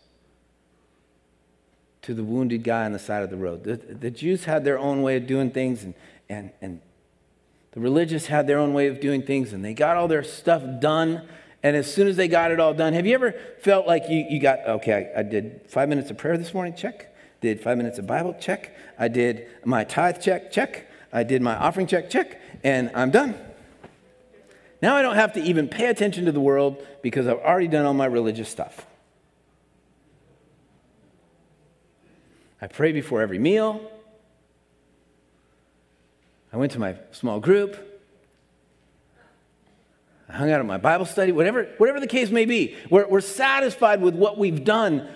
to 2.03 2.13
the 2.13 2.23
wounded 2.23 2.63
guy 2.63 2.85
on 2.85 2.93
the 2.93 2.99
side 2.99 3.23
of 3.23 3.29
the 3.29 3.37
road. 3.37 3.63
The, 3.63 3.75
the 3.75 4.11
Jews 4.11 4.45
had 4.45 4.63
their 4.63 4.79
own 4.79 5.01
way 5.01 5.17
of 5.17 5.27
doing 5.27 5.51
things, 5.51 5.83
and, 5.83 5.93
and, 6.29 6.51
and 6.61 6.81
the 7.77 7.81
religious 7.83 8.25
had 8.25 8.47
their 8.47 8.57
own 8.57 8.73
way 8.73 8.87
of 8.87 8.99
doing 8.99 9.21
things, 9.21 9.53
and 9.53 9.63
they 9.63 9.75
got 9.75 9.97
all 9.97 10.07
their 10.07 10.23
stuff 10.23 10.63
done. 10.81 11.21
And 11.61 11.75
as 11.75 11.93
soon 11.93 12.07
as 12.07 12.15
they 12.15 12.27
got 12.27 12.49
it 12.49 12.59
all 12.59 12.73
done, 12.73 12.93
have 12.93 13.05
you 13.05 13.13
ever 13.13 13.35
felt 13.59 13.85
like 13.85 14.09
you, 14.09 14.25
you 14.27 14.39
got, 14.39 14.67
okay, 14.67 15.11
I, 15.15 15.19
I 15.19 15.21
did 15.21 15.61
five 15.67 15.87
minutes 15.87 16.09
of 16.09 16.17
prayer 16.17 16.39
this 16.39 16.55
morning? 16.55 16.73
Check. 16.73 17.15
Did 17.39 17.61
five 17.61 17.77
minutes 17.77 17.99
of 17.99 18.07
Bible? 18.07 18.35
Check. 18.39 18.75
I 18.97 19.09
did 19.09 19.47
my 19.63 19.83
tithe 19.83 20.19
check? 20.19 20.51
Check. 20.51 20.89
I 21.13 21.21
did 21.21 21.43
my 21.43 21.55
offering 21.55 21.85
check? 21.85 22.09
Check. 22.09 22.41
And 22.63 22.89
I'm 22.95 23.11
done. 23.11 23.35
Now 24.81 24.95
I 24.95 25.03
don't 25.03 25.13
have 25.13 25.33
to 25.33 25.43
even 25.43 25.67
pay 25.67 25.85
attention 25.85 26.25
to 26.25 26.31
the 26.31 26.39
world 26.39 26.83
because 27.03 27.27
I've 27.27 27.37
already 27.37 27.67
done 27.67 27.85
all 27.85 27.93
my 27.93 28.07
religious 28.07 28.49
stuff. 28.49 28.87
I 32.59 32.65
pray 32.65 32.91
before 32.91 33.21
every 33.21 33.37
meal. 33.37 33.91
I 36.51 36.57
went 36.57 36.71
to 36.73 36.79
my 36.79 36.95
small 37.12 37.39
group. 37.39 37.77
I 40.29 40.33
hung 40.33 40.51
out 40.51 40.60
at 40.60 40.65
my 40.65 40.77
Bible 40.77 41.05
study, 41.05 41.31
whatever, 41.31 41.69
whatever 41.77 41.99
the 41.99 42.07
case 42.07 42.29
may 42.29 42.45
be. 42.45 42.75
We're, 42.89 43.07
we're 43.07 43.21
satisfied 43.21 44.01
with 44.01 44.15
what 44.15 44.38
we've 44.38 44.63
done. 44.63 45.07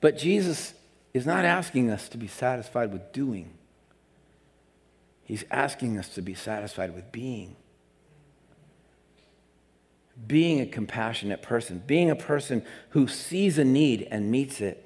But 0.00 0.16
Jesus 0.16 0.74
is 1.12 1.26
not 1.26 1.44
asking 1.44 1.90
us 1.90 2.08
to 2.10 2.18
be 2.18 2.26
satisfied 2.26 2.92
with 2.92 3.12
doing, 3.12 3.52
He's 5.24 5.44
asking 5.50 5.98
us 5.98 6.08
to 6.10 6.22
be 6.22 6.34
satisfied 6.34 6.94
with 6.94 7.10
being. 7.10 7.56
Being 10.26 10.60
a 10.60 10.66
compassionate 10.66 11.42
person, 11.42 11.82
being 11.84 12.10
a 12.10 12.16
person 12.16 12.62
who 12.90 13.08
sees 13.08 13.58
a 13.58 13.64
need 13.64 14.06
and 14.10 14.30
meets 14.30 14.60
it. 14.60 14.85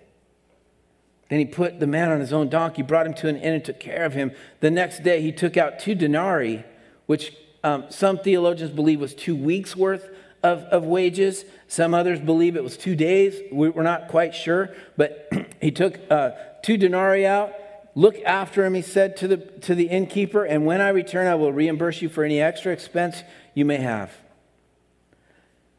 Then 1.31 1.39
he 1.39 1.45
put 1.45 1.79
the 1.79 1.87
man 1.87 2.11
on 2.11 2.19
his 2.19 2.33
own 2.33 2.49
donkey, 2.49 2.83
brought 2.83 3.07
him 3.07 3.15
to 3.15 3.29
an 3.29 3.37
inn, 3.37 3.55
and 3.55 3.65
took 3.65 3.79
care 3.79 4.05
of 4.05 4.15
him. 4.15 4.33
The 4.59 4.71
next 4.71 5.05
day, 5.05 5.23
he 5.23 5.31
took 5.31 5.57
out 5.57 5.79
two 5.79 5.95
denarii, 5.95 6.65
which 7.07 7.35
um, 7.63 7.85
some 7.89 8.19
theologians 8.19 8.73
believe 8.73 9.01
was 9.01 9.15
two 9.15 9.37
weeks' 9.37 9.77
worth 9.77 10.09
of, 10.43 10.63
of 10.65 10.85
wages. 10.85 11.45
Some 11.69 11.95
others 11.95 12.19
believe 12.19 12.57
it 12.57 12.65
was 12.65 12.77
two 12.77 12.97
days. 12.97 13.41
We're 13.53 13.83
not 13.83 14.09
quite 14.09 14.35
sure. 14.35 14.75
But 14.97 15.31
he 15.61 15.71
took 15.71 16.01
uh, 16.11 16.33
two 16.63 16.77
denarii 16.77 17.27
out. 17.27 17.53
Look 17.95 18.17
after 18.25 18.65
him, 18.65 18.75
he 18.75 18.83
said 18.83 19.17
to 19.19 19.29
the, 19.29 19.37
to 19.37 19.75
the 19.75 19.89
innkeeper, 19.89 20.45
and 20.45 20.67
when 20.67 20.81
I 20.81 20.89
return, 20.89 21.27
I 21.27 21.37
will 21.37 21.53
reimburse 21.53 22.03
you 22.03 22.09
for 22.09 22.25
any 22.25 22.41
extra 22.41 22.73
expense 22.73 23.23
you 23.55 23.65
may 23.65 23.79
have. 23.79 24.13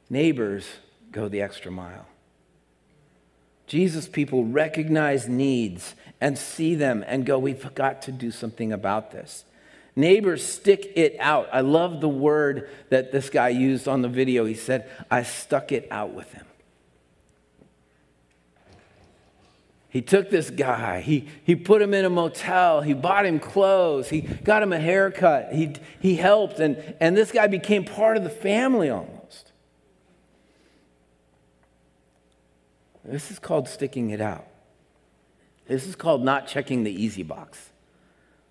Neighbors 0.09 0.65
go 1.11 1.27
the 1.27 1.41
extra 1.41 1.71
mile. 1.71 2.05
Jesus 3.71 4.05
people 4.05 4.43
recognize 4.43 5.29
needs 5.29 5.95
and 6.19 6.37
see 6.37 6.75
them 6.75 7.05
and 7.07 7.25
go, 7.25 7.39
We've 7.39 7.73
got 7.73 8.01
to 8.01 8.11
do 8.11 8.29
something 8.29 8.73
about 8.73 9.11
this. 9.11 9.45
Neighbors 9.95 10.45
stick 10.45 10.91
it 10.97 11.15
out. 11.21 11.47
I 11.53 11.61
love 11.61 12.01
the 12.01 12.09
word 12.09 12.69
that 12.89 13.13
this 13.13 13.29
guy 13.29 13.47
used 13.47 13.87
on 13.87 14.01
the 14.01 14.09
video. 14.09 14.43
He 14.43 14.55
said, 14.55 14.89
I 15.09 15.23
stuck 15.23 15.71
it 15.71 15.87
out 15.89 16.13
with 16.13 16.33
him. 16.33 16.45
He 19.87 20.01
took 20.01 20.29
this 20.29 20.49
guy, 20.49 20.99
he, 20.99 21.29
he 21.45 21.55
put 21.55 21.81
him 21.81 21.93
in 21.93 22.03
a 22.03 22.09
motel, 22.09 22.81
he 22.81 22.93
bought 22.93 23.25
him 23.25 23.39
clothes, 23.39 24.09
he 24.09 24.19
got 24.19 24.63
him 24.63 24.73
a 24.73 24.79
haircut, 24.79 25.53
he, 25.53 25.75
he 26.01 26.15
helped, 26.15 26.59
and, 26.59 26.95
and 26.99 27.15
this 27.15 27.31
guy 27.31 27.47
became 27.47 27.85
part 27.85 28.17
of 28.17 28.25
the 28.25 28.29
family 28.29 28.89
almost. 28.89 29.20
This 33.03 33.31
is 33.31 33.39
called 33.39 33.67
sticking 33.67 34.11
it 34.11 34.21
out. 34.21 34.47
This 35.67 35.87
is 35.87 35.95
called 35.95 36.23
not 36.23 36.47
checking 36.47 36.83
the 36.83 36.91
easy 36.91 37.23
box. 37.23 37.69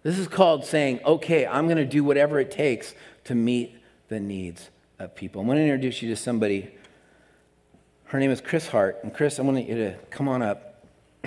This 0.03 0.19
is 0.19 0.29
called 0.29 0.65
saying, 0.65 1.01
okay, 1.05 1.47
I'm 1.47 1.67
going 1.67 1.77
to 1.77 1.85
do 1.85 2.03
whatever 2.03 2.41
it 2.41 2.51
takes 2.51 2.95
to 3.25 3.35
meet 3.35 3.77
the 4.09 4.19
needs 4.19 4.71
of 4.99 5.15
people. 5.15 5.41
I'm 5.41 5.47
going 5.47 5.59
to 5.59 5.65
introduce 5.65 6.03
you 6.03 6.09
to 6.09 6.17
somebody. 6.17 6.75
Her 8.05 8.19
name 8.19 8.31
is 8.31 8.41
Chris 8.41 8.69
Hart. 8.69 8.99
And 9.03 9.13
Chris, 9.13 9.39
I 9.39 9.43
want 9.43 9.69
you 9.69 9.75
to 9.75 9.95
come 10.11 10.29
on 10.29 10.43
up. 10.43 10.87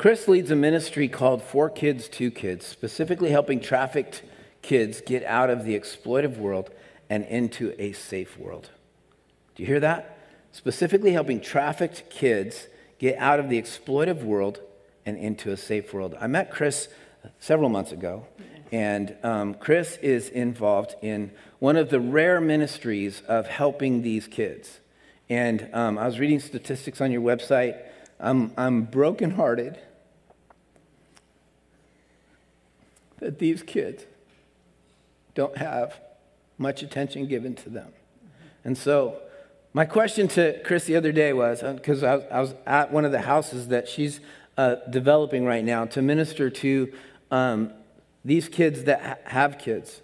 Chris 0.00 0.26
leads 0.28 0.50
a 0.50 0.56
ministry 0.56 1.08
called 1.08 1.42
Four 1.42 1.68
Kids, 1.68 2.08
Two 2.08 2.30
Kids, 2.30 2.64
specifically 2.64 3.32
helping 3.32 3.60
trafficked 3.60 4.22
kids 4.62 5.02
get 5.02 5.22
out 5.24 5.50
of 5.50 5.62
the 5.66 5.78
exploitive 5.78 6.38
world 6.38 6.70
and 7.10 7.22
into 7.26 7.74
a 7.78 7.92
safe 7.92 8.38
world. 8.38 8.70
Do 9.54 9.62
you 9.62 9.66
hear 9.66 9.80
that? 9.80 10.16
Specifically 10.52 11.12
helping 11.12 11.38
trafficked 11.38 12.08
kids 12.08 12.66
get 12.98 13.18
out 13.18 13.40
of 13.40 13.50
the 13.50 13.60
exploitive 13.60 14.22
world 14.22 14.60
and 15.04 15.18
into 15.18 15.52
a 15.52 15.56
safe 15.58 15.92
world. 15.92 16.16
I 16.18 16.28
met 16.28 16.50
Chris 16.50 16.88
several 17.38 17.68
months 17.68 17.92
ago, 17.92 18.26
and 18.72 19.14
um, 19.22 19.52
Chris 19.52 19.98
is 19.98 20.30
involved 20.30 20.94
in 21.02 21.30
one 21.58 21.76
of 21.76 21.90
the 21.90 22.00
rare 22.00 22.40
ministries 22.40 23.20
of 23.28 23.48
helping 23.48 24.00
these 24.00 24.26
kids. 24.26 24.80
And 25.28 25.68
um, 25.74 25.98
I 25.98 26.06
was 26.06 26.18
reading 26.18 26.40
statistics 26.40 27.02
on 27.02 27.12
your 27.12 27.20
website. 27.20 27.82
I'm, 28.18 28.52
I'm 28.56 28.84
brokenhearted 28.84 29.78
that 33.20 33.38
these 33.38 33.62
kids 33.62 34.04
don't 35.34 35.56
have 35.56 36.00
much 36.58 36.82
attention 36.82 37.26
given 37.26 37.54
to 37.54 37.70
them. 37.70 37.92
And 38.64 38.76
so, 38.76 39.20
my 39.72 39.84
question 39.84 40.26
to 40.28 40.60
Chris 40.64 40.84
the 40.84 40.96
other 40.96 41.12
day 41.12 41.32
was 41.32 41.62
because 41.62 42.02
uh, 42.02 42.22
I, 42.30 42.38
I, 42.38 42.40
was 42.40 42.54
at 42.66 42.92
one 42.92 43.04
of 43.04 43.12
the 43.12 43.20
houses 43.20 43.68
that 43.68 43.88
she's 43.88 44.20
uh, 44.58 44.76
developing 44.90 45.44
right 45.44 45.64
now 45.64 45.84
to 45.86 46.02
minister 46.02 46.50
to 46.50 46.92
um, 47.30 47.72
these 48.24 48.48
kids 48.48 48.84
that 48.84 49.02
ha- 49.02 49.16
have 49.24 49.58
kids. 49.58 50.02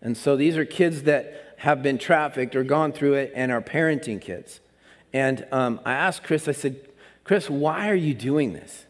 And 0.00 0.16
so, 0.16 0.36
these 0.36 0.56
are 0.56 0.64
kids 0.64 1.02
that 1.02 1.54
have 1.58 1.82
been 1.82 1.98
trafficked 1.98 2.54
or 2.54 2.62
gone 2.62 2.92
through 2.92 3.14
it 3.14 3.32
and 3.34 3.50
are 3.50 3.60
parenting 3.60 4.20
kids. 4.20 4.60
And 5.12 5.46
um, 5.50 5.80
I 5.84 5.92
asked 5.92 6.22
Chris, 6.22 6.46
I 6.46 6.52
said, 6.52 6.88
Chris, 7.24 7.50
why 7.50 7.90
are 7.90 7.96
you 7.96 8.14
doing 8.14 8.52
this? 8.52 8.86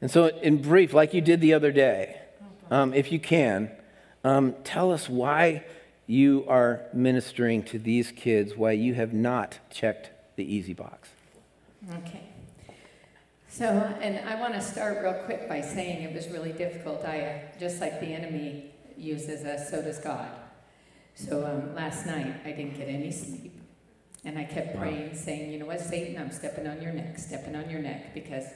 And 0.00 0.10
so, 0.10 0.26
in 0.26 0.60
brief, 0.60 0.92
like 0.92 1.14
you 1.14 1.20
did 1.20 1.40
the 1.40 1.54
other 1.54 1.70
day, 1.70 2.21
um, 2.72 2.94
if 2.94 3.12
you 3.12 3.20
can, 3.20 3.70
um, 4.24 4.54
tell 4.64 4.90
us 4.90 5.06
why 5.06 5.62
you 6.06 6.44
are 6.48 6.86
ministering 6.94 7.62
to 7.64 7.78
these 7.78 8.10
kids, 8.10 8.56
why 8.56 8.72
you 8.72 8.94
have 8.94 9.12
not 9.12 9.58
checked 9.70 10.10
the 10.36 10.54
easy 10.54 10.72
box. 10.72 11.10
Okay. 11.98 12.22
So, 13.46 13.66
and 14.00 14.26
I 14.26 14.40
want 14.40 14.54
to 14.54 14.60
start 14.62 15.02
real 15.02 15.22
quick 15.24 15.50
by 15.50 15.60
saying 15.60 16.02
it 16.02 16.14
was 16.14 16.28
really 16.28 16.52
difficult. 16.52 17.04
I, 17.04 17.50
just 17.60 17.78
like 17.82 18.00
the 18.00 18.06
enemy 18.06 18.70
uses 18.96 19.44
us, 19.44 19.70
so 19.70 19.82
does 19.82 19.98
God. 19.98 20.30
So 21.14 21.44
um, 21.44 21.74
last 21.74 22.06
night 22.06 22.36
I 22.46 22.52
didn't 22.52 22.78
get 22.78 22.88
any 22.88 23.10
sleep. 23.10 23.52
And 24.24 24.38
I 24.38 24.44
kept 24.44 24.78
praying, 24.78 25.14
saying, 25.14 25.52
you 25.52 25.58
know 25.58 25.66
what, 25.66 25.80
Satan, 25.80 26.16
I'm 26.16 26.30
stepping 26.30 26.66
on 26.66 26.80
your 26.80 26.94
neck, 26.94 27.18
stepping 27.18 27.54
on 27.54 27.68
your 27.68 27.80
neck, 27.80 28.14
because 28.14 28.46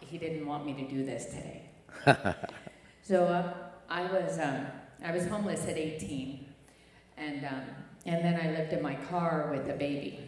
he 0.00 0.18
didn't 0.18 0.44
want 0.44 0.66
me 0.66 0.74
to 0.74 0.88
do 0.88 1.04
this 1.04 1.26
today. 1.26 2.34
so 3.10 3.24
uh, 3.24 3.52
I 3.88 4.04
was 4.04 4.38
um, 4.38 4.66
I 5.04 5.10
was 5.10 5.26
homeless 5.26 5.66
at 5.66 5.76
18, 5.76 6.46
and 7.16 7.44
um, 7.44 7.62
and 8.06 8.24
then 8.24 8.40
I 8.40 8.56
lived 8.56 8.72
in 8.72 8.80
my 8.80 8.94
car 8.94 9.50
with 9.50 9.68
a 9.68 9.72
baby. 9.72 10.20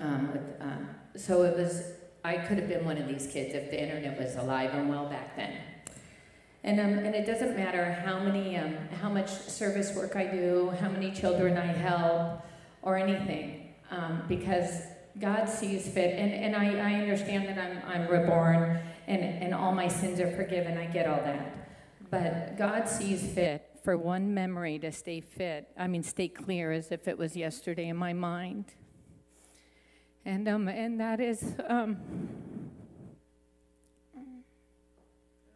Um, 0.00 0.32
with, 0.32 0.62
um, 0.62 0.88
so 1.16 1.42
it 1.42 1.54
was 1.54 1.92
I 2.24 2.38
could 2.38 2.56
have 2.56 2.68
been 2.68 2.86
one 2.86 2.96
of 2.96 3.06
these 3.06 3.30
kids 3.30 3.54
if 3.54 3.70
the 3.70 3.78
internet 3.78 4.18
was 4.18 4.36
alive 4.36 4.70
and 4.72 4.88
well 4.88 5.04
back 5.04 5.36
then. 5.36 5.52
And, 6.64 6.80
um, 6.80 6.98
and 7.04 7.14
it 7.14 7.26
doesn't 7.26 7.54
matter 7.54 7.92
how 7.92 8.20
many, 8.20 8.56
um, 8.56 8.74
how 9.00 9.10
much 9.10 9.28
service 9.28 9.94
work 9.94 10.16
I 10.16 10.24
do, 10.24 10.72
how 10.80 10.88
many 10.88 11.12
children 11.12 11.58
I 11.58 11.66
help, 11.66 12.40
or 12.82 12.96
anything, 12.96 13.74
um, 13.90 14.22
because 14.26 14.80
God 15.20 15.48
sees 15.48 15.88
fit. 15.88 16.18
And, 16.18 16.32
and 16.32 16.56
I, 16.56 16.94
I 16.94 16.94
understand 17.00 17.46
that 17.48 17.58
I'm, 17.58 17.82
I'm 17.86 18.08
reborn 18.08 18.80
and, 19.06 19.22
and 19.22 19.54
all 19.54 19.72
my 19.72 19.88
sins 19.88 20.20
are 20.20 20.30
forgiven. 20.34 20.76
I 20.76 20.86
get 20.86 21.06
all 21.06 21.18
that. 21.18 21.65
But 22.10 22.56
God 22.56 22.88
sees 22.88 23.22
fit 23.32 23.76
for 23.86 23.96
one 23.96 24.34
memory 24.34 24.80
to 24.80 24.90
stay 24.90 25.20
fit, 25.20 25.68
I 25.78 25.86
mean, 25.86 26.02
stay 26.02 26.26
clear 26.26 26.72
as 26.72 26.90
if 26.90 27.06
it 27.06 27.16
was 27.16 27.36
yesterday 27.36 27.88
in 27.88 27.96
my 27.96 28.12
mind. 28.12 28.64
And, 30.24 30.48
um, 30.48 30.66
and 30.66 30.98
that 30.98 31.20
is. 31.20 31.54
Um, 31.68 31.96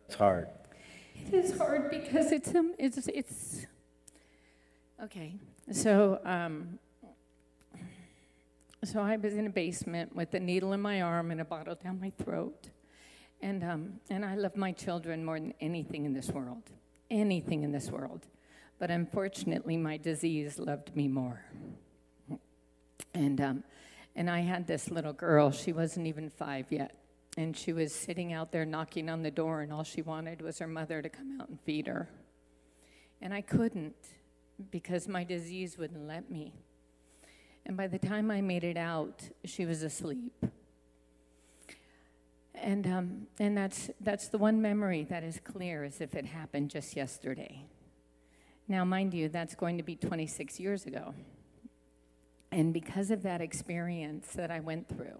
it's 0.07 0.15
hard. 0.15 0.47
It 1.27 1.35
is 1.35 1.59
hard 1.59 1.91
because 1.91 2.31
it's, 2.31 2.55
um, 2.55 2.73
it's, 2.79 3.09
it's. 3.09 3.67
Okay, 5.03 5.35
so. 5.73 6.21
Um, 6.25 6.79
so 8.85 9.01
I 9.01 9.17
was 9.17 9.35
in 9.35 9.47
a 9.47 9.51
basement 9.51 10.15
with 10.15 10.33
a 10.35 10.41
needle 10.41 10.73
in 10.73 10.81
my 10.81 11.03
arm 11.03 11.33
and 11.33 11.41
a 11.41 11.45
bottle 11.45 11.75
down 11.75 12.01
my 12.01 12.11
throat. 12.11 12.71
And, 13.43 13.65
um, 13.65 13.93
and 14.11 14.25
I 14.25 14.35
love 14.35 14.57
my 14.57 14.73
children 14.73 15.25
more 15.25 15.39
than 15.39 15.55
anything 15.61 16.05
in 16.05 16.13
this 16.13 16.29
world. 16.29 16.63
Anything 17.11 17.63
in 17.63 17.73
this 17.73 17.91
world. 17.91 18.27
But 18.79 18.91
unfortunately, 18.91 19.77
my 19.77 19.97
disease 19.97 20.59
loved 20.59 20.95
me 20.95 21.09
more. 21.09 21.45
And, 23.15 23.41
um, 23.41 23.65
and 24.15 24.31
I 24.31 24.41
had 24.41 24.67
this 24.67 24.91
little 24.91 25.13
girl, 25.13 25.51
she 25.51 25.73
wasn't 25.73 26.07
even 26.07 26.31
five 26.31 26.67
yet. 26.71 26.97
And 27.37 27.57
she 27.57 27.73
was 27.73 27.95
sitting 27.95 28.33
out 28.33 28.53
there 28.53 28.65
knocking 28.65 29.09
on 29.09 29.23
the 29.23 29.31
door, 29.31 29.61
and 29.63 29.73
all 29.73 29.85
she 29.85 30.03
wanted 30.03 30.43
was 30.43 30.59
her 30.59 30.67
mother 30.67 31.01
to 31.01 31.09
come 31.09 31.39
out 31.41 31.49
and 31.49 31.61
feed 31.61 31.87
her. 31.87 32.09
And 33.23 33.33
I 33.33 33.41
couldn't 33.41 33.95
because 34.71 35.09
my 35.09 35.25
disease 35.25 35.79
wouldn't 35.79 36.07
let 36.07 36.31
me. 36.31 36.55
And 37.67 37.77
by 37.77 37.87
the 37.87 37.99
time 37.99 38.31
I 38.31 38.41
made 38.41 38.65
it 38.65 38.77
out, 38.77 39.23
she 39.45 39.65
was 39.65 39.83
asleep. 39.83 40.45
And, 42.63 42.87
um, 42.87 43.27
and 43.39 43.57
that's, 43.57 43.91
that's 44.01 44.29
the 44.29 44.39
one 44.39 44.61
memory 44.61 45.05
that 45.05 45.25
is 45.25 45.41
clear 45.43 45.83
as 45.83 46.01
if 46.01 46.15
it 46.15 46.27
happened 46.27 46.71
just 46.71 46.95
yesterday. 46.95 47.65
Now, 48.69 48.85
mind 48.85 49.15
you, 49.15 49.29
that's 49.29 49.55
going 49.55 49.79
to 49.79 49.83
be 49.83 49.97
26 49.97 50.61
years 50.61 50.87
ago. 50.87 51.15
And 52.53 52.73
because 52.73 53.11
of 53.11 53.23
that 53.23 53.41
experience 53.41 54.29
that 54.35 54.51
I 54.51 54.61
went 54.61 54.89
through, 54.89 55.19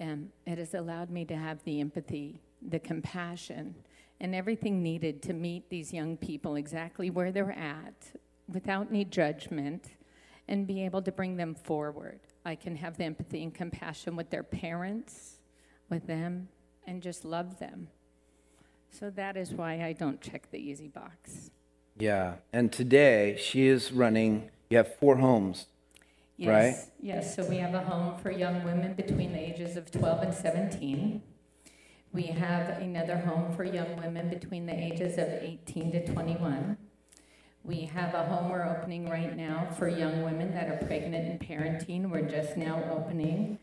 um, 0.00 0.30
it 0.46 0.58
has 0.58 0.74
allowed 0.74 1.10
me 1.10 1.24
to 1.26 1.36
have 1.36 1.62
the 1.64 1.80
empathy, 1.80 2.40
the 2.62 2.78
compassion, 2.78 3.74
and 4.20 4.34
everything 4.34 4.82
needed 4.82 5.22
to 5.22 5.32
meet 5.32 5.70
these 5.70 5.92
young 5.92 6.16
people 6.16 6.56
exactly 6.56 7.10
where 7.10 7.32
they're 7.32 7.52
at 7.52 8.12
without 8.48 8.88
any 8.90 9.04
judgment 9.04 9.88
and 10.48 10.66
be 10.66 10.84
able 10.84 11.02
to 11.02 11.12
bring 11.12 11.36
them 11.36 11.54
forward. 11.54 12.20
I 12.44 12.54
can 12.54 12.76
have 12.76 12.96
the 12.96 13.04
empathy 13.04 13.42
and 13.42 13.54
compassion 13.54 14.16
with 14.16 14.30
their 14.30 14.42
parents, 14.42 15.38
with 15.88 16.06
them, 16.06 16.48
and 16.90 17.00
just 17.00 17.24
love 17.24 17.60
them. 17.60 17.86
So 18.90 19.10
that 19.10 19.36
is 19.36 19.52
why 19.52 19.84
I 19.84 19.92
don't 19.92 20.20
check 20.20 20.50
the 20.50 20.58
easy 20.58 20.88
box. 20.88 21.52
Yeah, 21.96 22.34
and 22.52 22.72
today 22.72 23.38
she 23.40 23.68
is 23.68 23.92
running, 23.92 24.50
you 24.70 24.76
have 24.78 24.96
four 24.96 25.18
homes, 25.18 25.66
yes, 26.36 26.48
right? 26.48 26.92
Yes, 27.00 27.36
so 27.36 27.44
we 27.44 27.58
have 27.58 27.74
a 27.74 27.82
home 27.82 28.18
for 28.18 28.32
young 28.32 28.64
women 28.64 28.94
between 28.94 29.32
the 29.32 29.38
ages 29.38 29.76
of 29.76 29.92
12 29.92 30.22
and 30.22 30.34
17. 30.34 31.22
We 32.12 32.22
have 32.22 32.80
another 32.82 33.18
home 33.18 33.54
for 33.54 33.62
young 33.62 33.96
women 33.96 34.28
between 34.28 34.66
the 34.66 34.74
ages 34.74 35.16
of 35.16 35.28
18 35.28 35.92
to 35.92 36.06
21. 36.12 36.76
We 37.62 37.82
have 37.82 38.14
a 38.14 38.24
home 38.24 38.50
we're 38.50 38.66
opening 38.66 39.08
right 39.08 39.36
now 39.36 39.68
for 39.78 39.86
young 39.86 40.24
women 40.24 40.54
that 40.54 40.68
are 40.68 40.84
pregnant 40.86 41.28
and 41.28 41.38
parenting. 41.38 42.10
We're 42.10 42.28
just 42.28 42.56
now 42.56 42.82
opening 42.90 43.59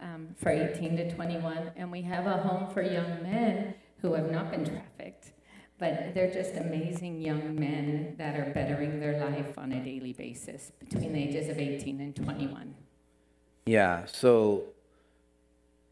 um, 0.00 0.28
for 0.36 0.50
18 0.50 0.96
to 0.96 1.14
21. 1.14 1.72
And 1.76 1.90
we 1.90 2.02
have 2.02 2.26
a 2.26 2.38
home 2.38 2.72
for 2.72 2.82
young 2.82 3.22
men 3.22 3.74
who 4.00 4.14
have 4.14 4.30
not 4.30 4.50
been 4.50 4.64
trafficked, 4.64 5.32
but 5.78 6.14
they're 6.14 6.30
just 6.30 6.54
amazing 6.56 7.20
young 7.20 7.58
men 7.58 8.14
that 8.18 8.36
are 8.36 8.52
bettering 8.52 9.00
their 9.00 9.18
life 9.24 9.56
on 9.58 9.72
a 9.72 9.82
daily 9.82 10.12
basis 10.12 10.72
between 10.78 11.12
the 11.12 11.22
ages 11.22 11.48
of 11.48 11.58
18 11.58 12.00
and 12.00 12.14
21. 12.14 12.74
Yeah, 13.66 14.04
so 14.04 14.64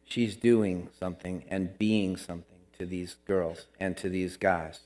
she's 0.04 0.36
doing 0.36 0.88
something 0.98 1.44
and 1.48 1.78
being 1.78 2.16
something 2.16 2.58
to 2.78 2.84
these 2.84 3.16
girls 3.26 3.66
and 3.80 3.96
to 3.96 4.08
these 4.08 4.36
guys. 4.36 4.80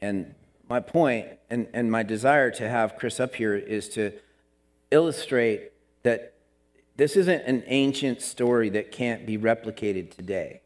And 0.00 0.34
my 0.68 0.80
point 0.80 1.28
and, 1.48 1.68
and 1.72 1.92
my 1.92 2.02
desire 2.02 2.50
to 2.50 2.68
have 2.68 2.96
Chris 2.96 3.20
up 3.20 3.36
here 3.36 3.54
is 3.54 3.88
to 3.90 4.12
illustrate 4.90 5.72
that 6.02 6.33
this 6.96 7.16
isn't 7.16 7.42
an 7.42 7.64
ancient 7.66 8.22
story 8.22 8.68
that 8.70 8.92
can't 8.92 9.26
be 9.26 9.36
replicated 9.36 10.14
today. 10.14 10.60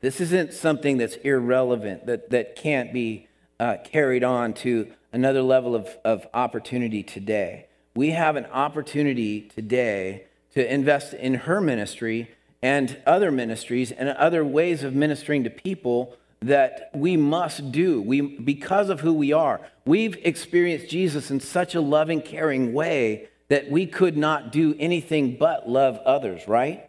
This 0.00 0.20
isn't 0.20 0.52
something 0.52 0.98
that's 0.98 1.16
irrelevant, 1.16 2.06
that, 2.06 2.30
that 2.30 2.56
can't 2.56 2.92
be 2.92 3.28
uh, 3.58 3.76
carried 3.84 4.24
on 4.24 4.54
to 4.54 4.90
another 5.12 5.42
level 5.42 5.74
of, 5.74 5.88
of 6.04 6.26
opportunity 6.32 7.02
today. 7.02 7.66
We 7.94 8.10
have 8.10 8.36
an 8.36 8.46
opportunity 8.46 9.42
today 9.42 10.24
to 10.54 10.72
invest 10.72 11.12
in 11.12 11.34
her 11.34 11.60
ministry 11.60 12.30
and 12.62 12.98
other 13.06 13.30
ministries 13.30 13.90
and 13.92 14.08
other 14.10 14.44
ways 14.44 14.82
of 14.82 14.94
ministering 14.94 15.44
to 15.44 15.50
people 15.50 16.16
that 16.40 16.90
we 16.94 17.16
must 17.16 17.70
do 17.70 18.00
we, 18.00 18.20
because 18.20 18.88
of 18.88 19.00
who 19.00 19.12
we 19.12 19.32
are. 19.32 19.60
We've 19.84 20.16
experienced 20.24 20.88
Jesus 20.88 21.30
in 21.30 21.40
such 21.40 21.74
a 21.74 21.80
loving, 21.80 22.22
caring 22.22 22.72
way 22.72 23.28
that 23.50 23.68
we 23.68 23.84
could 23.84 24.16
not 24.16 24.52
do 24.52 24.74
anything 24.78 25.36
but 25.36 25.68
love 25.68 25.98
others, 26.06 26.46
right? 26.46 26.88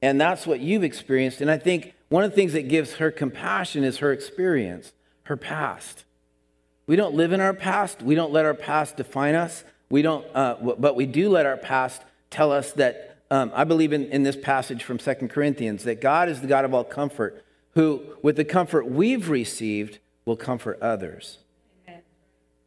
And 0.00 0.20
that's 0.20 0.46
what 0.46 0.60
you've 0.60 0.84
experienced. 0.84 1.40
And 1.40 1.50
I 1.50 1.58
think 1.58 1.94
one 2.08 2.22
of 2.22 2.30
the 2.30 2.36
things 2.36 2.52
that 2.52 2.68
gives 2.68 2.94
her 2.94 3.10
compassion 3.10 3.82
is 3.82 3.98
her 3.98 4.12
experience, 4.12 4.92
her 5.24 5.36
past. 5.36 6.04
We 6.86 6.94
don't 6.94 7.16
live 7.16 7.32
in 7.32 7.40
our 7.40 7.52
past, 7.52 8.02
we 8.02 8.14
don't 8.14 8.32
let 8.32 8.46
our 8.46 8.54
past 8.54 8.96
define 8.96 9.34
us. 9.34 9.64
We 9.90 10.00
don't, 10.02 10.24
uh, 10.34 10.54
but 10.78 10.96
we 10.96 11.06
do 11.06 11.28
let 11.28 11.44
our 11.44 11.56
past 11.56 12.02
tell 12.30 12.52
us 12.52 12.72
that. 12.72 13.04
Um, 13.30 13.52
I 13.54 13.64
believe 13.64 13.92
in, 13.92 14.06
in 14.06 14.22
this 14.22 14.36
passage 14.36 14.82
from 14.84 14.98
Second 14.98 15.28
Corinthians 15.28 15.84
that 15.84 16.00
God 16.00 16.30
is 16.30 16.40
the 16.40 16.46
God 16.46 16.64
of 16.64 16.72
all 16.72 16.84
comfort, 16.84 17.44
who, 17.74 18.02
with 18.22 18.36
the 18.36 18.44
comfort 18.44 18.86
we've 18.88 19.28
received, 19.28 19.98
will 20.24 20.36
comfort 20.36 20.78
others. 20.80 21.38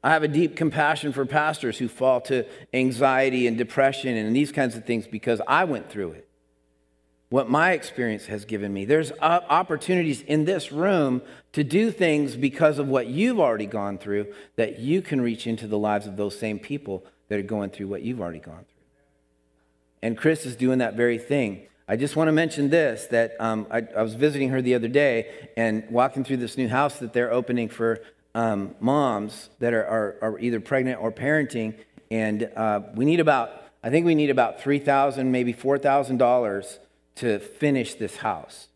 I 0.03 0.11
have 0.11 0.23
a 0.23 0.27
deep 0.27 0.55
compassion 0.55 1.13
for 1.13 1.25
pastors 1.25 1.77
who 1.77 1.87
fall 1.87 2.21
to 2.21 2.45
anxiety 2.73 3.45
and 3.45 3.57
depression 3.57 4.17
and 4.17 4.35
these 4.35 4.51
kinds 4.51 4.75
of 4.75 4.85
things 4.85 5.05
because 5.07 5.41
I 5.47 5.63
went 5.65 5.91
through 5.91 6.13
it. 6.13 6.27
What 7.29 7.49
my 7.49 7.71
experience 7.71 8.25
has 8.25 8.43
given 8.43 8.73
me. 8.73 8.83
There's 8.83 9.11
opportunities 9.21 10.21
in 10.21 10.43
this 10.43 10.71
room 10.71 11.21
to 11.53 11.63
do 11.63 11.91
things 11.91 12.35
because 12.35 12.77
of 12.77 12.87
what 12.89 13.07
you've 13.07 13.39
already 13.39 13.67
gone 13.67 13.97
through 13.97 14.33
that 14.57 14.79
you 14.79 15.01
can 15.01 15.21
reach 15.21 15.47
into 15.47 15.67
the 15.67 15.77
lives 15.77 16.07
of 16.07 16.17
those 16.17 16.37
same 16.37 16.59
people 16.59 17.05
that 17.29 17.39
are 17.39 17.43
going 17.43 17.69
through 17.69 17.87
what 17.87 18.01
you've 18.01 18.19
already 18.19 18.39
gone 18.39 18.65
through. 18.65 18.83
And 20.01 20.17
Chris 20.17 20.45
is 20.45 20.55
doing 20.57 20.79
that 20.79 20.95
very 20.95 21.19
thing. 21.19 21.67
I 21.87 21.95
just 21.95 22.15
want 22.15 22.27
to 22.27 22.33
mention 22.33 22.69
this 22.69 23.05
that 23.07 23.35
um, 23.39 23.67
I, 23.69 23.85
I, 23.95 24.01
was 24.01 24.15
visiting 24.15 24.49
her 24.49 24.61
the 24.61 24.75
other 24.75 24.87
day 24.87 25.49
and 25.57 25.83
walking 25.89 26.23
through 26.23 26.37
this 26.37 26.57
new 26.57 26.67
house 26.67 26.99
that 26.99 27.13
they're 27.13 27.31
opening 27.31 27.69
for 27.69 28.01
um, 28.33 28.75
moms 28.79 29.49
that 29.59 29.73
are, 29.73 29.85
are, 29.85 30.15
are, 30.21 30.39
either 30.39 30.59
pregnant 30.59 31.01
or 31.01 31.11
parenting. 31.11 31.75
And 32.09 32.49
uh, 32.55 32.81
we 32.95 33.05
need 33.05 33.19
about, 33.19 33.51
I 33.83 33.89
think 33.89 34.05
we 34.05 34.15
need 34.15 34.29
about 34.29 34.61
3,000, 34.61 35.31
maybe 35.31 35.53
$4,000 35.53 36.79
to 37.15 37.39
finish 37.39 37.95
this 37.95 38.17
house. 38.17 38.67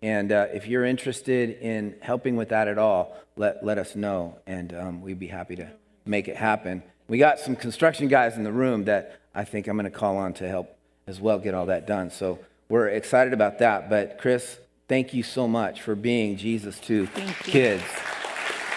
And 0.00 0.32
uh, 0.32 0.46
if 0.52 0.66
you're 0.66 0.84
interested 0.84 1.58
in 1.60 1.94
helping 2.00 2.36
with 2.36 2.48
that 2.48 2.68
at 2.68 2.78
all, 2.78 3.16
let, 3.36 3.64
let 3.64 3.78
us 3.78 3.94
know, 3.94 4.38
and 4.46 4.74
um, 4.74 5.00
we'd 5.00 5.20
be 5.20 5.28
happy 5.28 5.56
to 5.56 5.68
make 6.04 6.28
it 6.28 6.36
happen. 6.36 6.82
We 7.08 7.18
got 7.18 7.38
some 7.38 7.54
construction 7.54 8.08
guys 8.08 8.36
in 8.36 8.42
the 8.42 8.52
room 8.52 8.84
that 8.84 9.20
I 9.34 9.44
think 9.44 9.68
I'm 9.68 9.76
going 9.76 9.90
to 9.90 9.96
call 9.96 10.16
on 10.16 10.34
to 10.34 10.48
help 10.48 10.76
as 11.06 11.20
well 11.20 11.38
get 11.38 11.54
all 11.54 11.66
that 11.66 11.86
done. 11.86 12.10
So 12.10 12.38
we're 12.68 12.88
excited 12.88 13.32
about 13.32 13.58
that. 13.60 13.88
But 13.88 14.18
Chris, 14.18 14.58
thank 14.88 15.14
you 15.14 15.22
so 15.22 15.46
much 15.46 15.82
for 15.82 15.94
being 15.94 16.36
Jesus 16.36 16.78
to 16.80 17.06
kids 17.44 17.84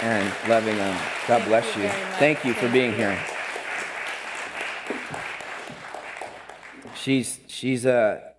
and 0.01 0.33
loving 0.47 0.77
them. 0.77 0.95
God 1.27 1.39
thank 1.39 1.47
bless 1.47 1.75
you. 1.75 1.83
you. 1.83 1.89
Thank 2.19 2.45
you 2.45 2.53
for 2.53 2.69
being 2.69 2.93
here. 2.93 3.17
She's 6.95 7.39
she's 7.47 7.85
a 7.85 8.33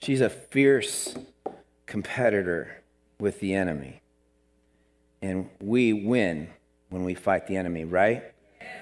she's 0.00 0.20
a 0.20 0.30
fierce 0.30 1.16
competitor 1.86 2.82
with 3.18 3.40
the 3.40 3.54
enemy. 3.54 4.00
And 5.20 5.48
we 5.60 5.92
win 5.92 6.48
when 6.88 7.04
we 7.04 7.14
fight 7.14 7.46
the 7.46 7.56
enemy, 7.56 7.84
right? 7.84 8.24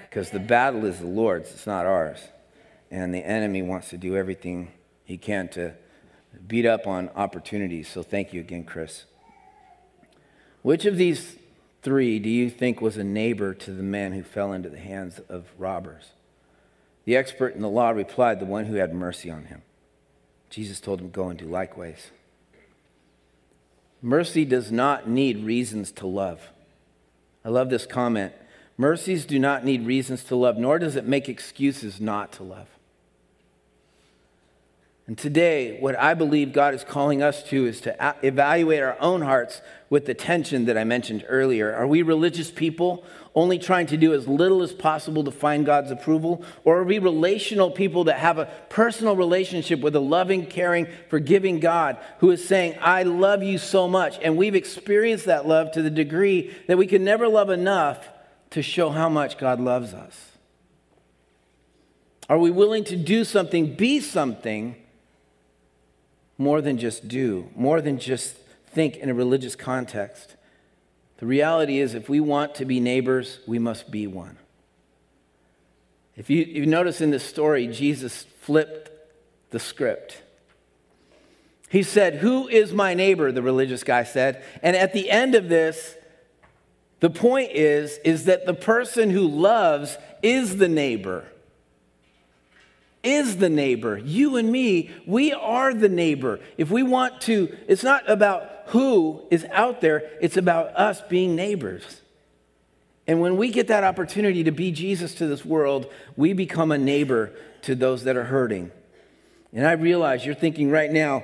Because 0.09 0.31
the 0.31 0.39
battle 0.39 0.85
is 0.85 0.99
the 0.99 1.07
Lord's, 1.07 1.51
it's 1.51 1.67
not 1.67 1.85
ours 1.85 2.19
and 2.91 3.13
the 3.13 3.25
enemy 3.25 3.61
wants 3.61 3.89
to 3.89 3.97
do 3.97 4.17
everything 4.17 4.67
he 5.05 5.17
can 5.17 5.47
to 5.47 5.73
beat 6.47 6.65
up 6.65 6.85
on 6.85 7.09
opportunities. 7.15 7.87
So 7.87 8.03
thank 8.03 8.33
you 8.33 8.41
again, 8.41 8.65
Chris. 8.65 9.05
Which 10.61 10.85
of 10.85 10.97
these 10.97 11.37
three 11.81 12.19
do 12.19 12.29
you 12.29 12.49
think 12.49 12.81
was 12.81 12.97
a 12.97 13.03
neighbor 13.03 13.53
to 13.53 13.71
the 13.71 13.83
man 13.83 14.13
who 14.13 14.23
fell 14.23 14.53
into 14.53 14.69
the 14.69 14.79
hands 14.79 15.19
of 15.29 15.47
robbers? 15.57 16.11
The 17.05 17.15
expert 17.15 17.55
in 17.55 17.61
the 17.61 17.69
law 17.69 17.89
replied, 17.89 18.39
The 18.39 18.45
one 18.45 18.65
who 18.65 18.75
had 18.75 18.93
mercy 18.93 19.29
on 19.29 19.45
him. 19.45 19.63
Jesus 20.49 20.79
told 20.79 21.01
him, 21.01 21.09
Go 21.09 21.29
and 21.29 21.39
do 21.39 21.45
likewise. 21.45 22.11
Mercy 24.01 24.45
does 24.45 24.71
not 24.71 25.07
need 25.07 25.43
reasons 25.43 25.91
to 25.93 26.07
love. 26.07 26.49
I 27.45 27.49
love 27.49 27.69
this 27.69 27.85
comment. 27.85 28.33
Mercies 28.77 29.25
do 29.25 29.37
not 29.37 29.63
need 29.63 29.85
reasons 29.85 30.23
to 30.25 30.35
love, 30.35 30.57
nor 30.57 30.79
does 30.79 30.95
it 30.95 31.05
make 31.05 31.29
excuses 31.29 32.01
not 32.01 32.31
to 32.33 32.43
love. 32.43 32.67
And 35.11 35.17
today, 35.17 35.77
what 35.81 35.99
I 35.99 36.13
believe 36.13 36.53
God 36.53 36.73
is 36.73 36.85
calling 36.85 37.21
us 37.21 37.43
to 37.49 37.65
is 37.65 37.81
to 37.81 38.15
evaluate 38.23 38.81
our 38.81 38.95
own 39.01 39.21
hearts 39.21 39.59
with 39.89 40.05
the 40.05 40.13
tension 40.13 40.63
that 40.67 40.77
I 40.77 40.85
mentioned 40.85 41.25
earlier. 41.27 41.75
Are 41.75 41.85
we 41.85 42.01
religious 42.01 42.49
people 42.49 43.03
only 43.35 43.59
trying 43.59 43.87
to 43.87 43.97
do 43.97 44.13
as 44.13 44.25
little 44.25 44.63
as 44.63 44.71
possible 44.71 45.25
to 45.25 45.31
find 45.31 45.65
God's 45.65 45.91
approval? 45.91 46.45
Or 46.63 46.77
are 46.77 46.85
we 46.85 46.97
relational 46.97 47.71
people 47.71 48.05
that 48.05 48.19
have 48.19 48.37
a 48.37 48.45
personal 48.69 49.17
relationship 49.17 49.81
with 49.81 49.97
a 49.97 49.99
loving, 49.99 50.45
caring, 50.45 50.87
forgiving 51.09 51.59
God 51.59 51.97
who 52.19 52.31
is 52.31 52.47
saying, 52.47 52.77
I 52.79 53.03
love 53.03 53.43
you 53.43 53.57
so 53.57 53.89
much? 53.89 54.17
And 54.21 54.37
we've 54.37 54.55
experienced 54.55 55.25
that 55.25 55.45
love 55.45 55.73
to 55.73 55.81
the 55.81 55.89
degree 55.89 56.55
that 56.67 56.77
we 56.77 56.87
can 56.87 57.03
never 57.03 57.27
love 57.27 57.49
enough 57.49 58.07
to 58.51 58.61
show 58.61 58.89
how 58.89 59.09
much 59.09 59.37
God 59.37 59.59
loves 59.59 59.93
us. 59.93 60.37
Are 62.29 62.39
we 62.39 62.49
willing 62.49 62.85
to 62.85 62.95
do 62.95 63.25
something, 63.25 63.75
be 63.75 63.99
something? 63.99 64.77
More 66.37 66.61
than 66.61 66.77
just 66.77 67.07
do, 67.07 67.49
more 67.55 67.81
than 67.81 67.99
just 67.99 68.35
think 68.67 68.97
in 68.97 69.09
a 69.09 69.13
religious 69.13 69.55
context. 69.55 70.35
The 71.17 71.25
reality 71.25 71.79
is, 71.79 71.93
if 71.93 72.09
we 72.09 72.19
want 72.19 72.55
to 72.55 72.65
be 72.65 72.79
neighbors, 72.79 73.39
we 73.45 73.59
must 73.59 73.91
be 73.91 74.07
one. 74.07 74.37
If 76.15 76.29
you, 76.29 76.43
you 76.43 76.65
notice 76.65 76.99
in 77.01 77.11
this 77.11 77.23
story, 77.23 77.67
Jesus 77.67 78.23
flipped 78.41 78.89
the 79.51 79.59
script. 79.59 80.21
He 81.69 81.83
said, 81.83 82.15
Who 82.15 82.47
is 82.47 82.73
my 82.73 82.93
neighbor? 82.93 83.31
The 83.31 83.41
religious 83.41 83.83
guy 83.83 84.03
said. 84.03 84.43
And 84.61 84.75
at 84.75 84.93
the 84.93 85.09
end 85.09 85.35
of 85.35 85.47
this, 85.47 85.95
the 86.99 87.09
point 87.09 87.51
is, 87.51 87.97
is 88.03 88.25
that 88.25 88.45
the 88.45 88.53
person 88.53 89.09
who 89.09 89.27
loves 89.27 89.97
is 90.21 90.57
the 90.57 90.67
neighbor 90.67 91.25
is 93.03 93.37
the 93.37 93.49
neighbor. 93.49 93.97
You 93.97 94.37
and 94.37 94.51
me, 94.51 94.91
we 95.05 95.33
are 95.33 95.73
the 95.73 95.89
neighbor. 95.89 96.39
If 96.57 96.69
we 96.69 96.83
want 96.83 97.21
to, 97.21 97.55
it's 97.67 97.83
not 97.83 98.09
about 98.09 98.49
who 98.67 99.25
is 99.31 99.45
out 99.51 99.81
there, 99.81 100.09
it's 100.21 100.37
about 100.37 100.75
us 100.75 101.01
being 101.09 101.35
neighbors. 101.35 102.01
And 103.07 103.19
when 103.19 103.37
we 103.37 103.49
get 103.49 103.67
that 103.67 103.83
opportunity 103.83 104.43
to 104.43 104.51
be 104.51 104.71
Jesus 104.71 105.15
to 105.15 105.27
this 105.27 105.43
world, 105.43 105.91
we 106.15 106.33
become 106.33 106.71
a 106.71 106.77
neighbor 106.77 107.33
to 107.63 107.75
those 107.75 108.03
that 108.03 108.15
are 108.15 108.23
hurting. 108.23 108.71
And 109.53 109.67
I 109.67 109.73
realize 109.73 110.25
you're 110.25 110.35
thinking 110.35 110.69
right 110.69 110.91
now, 110.91 111.23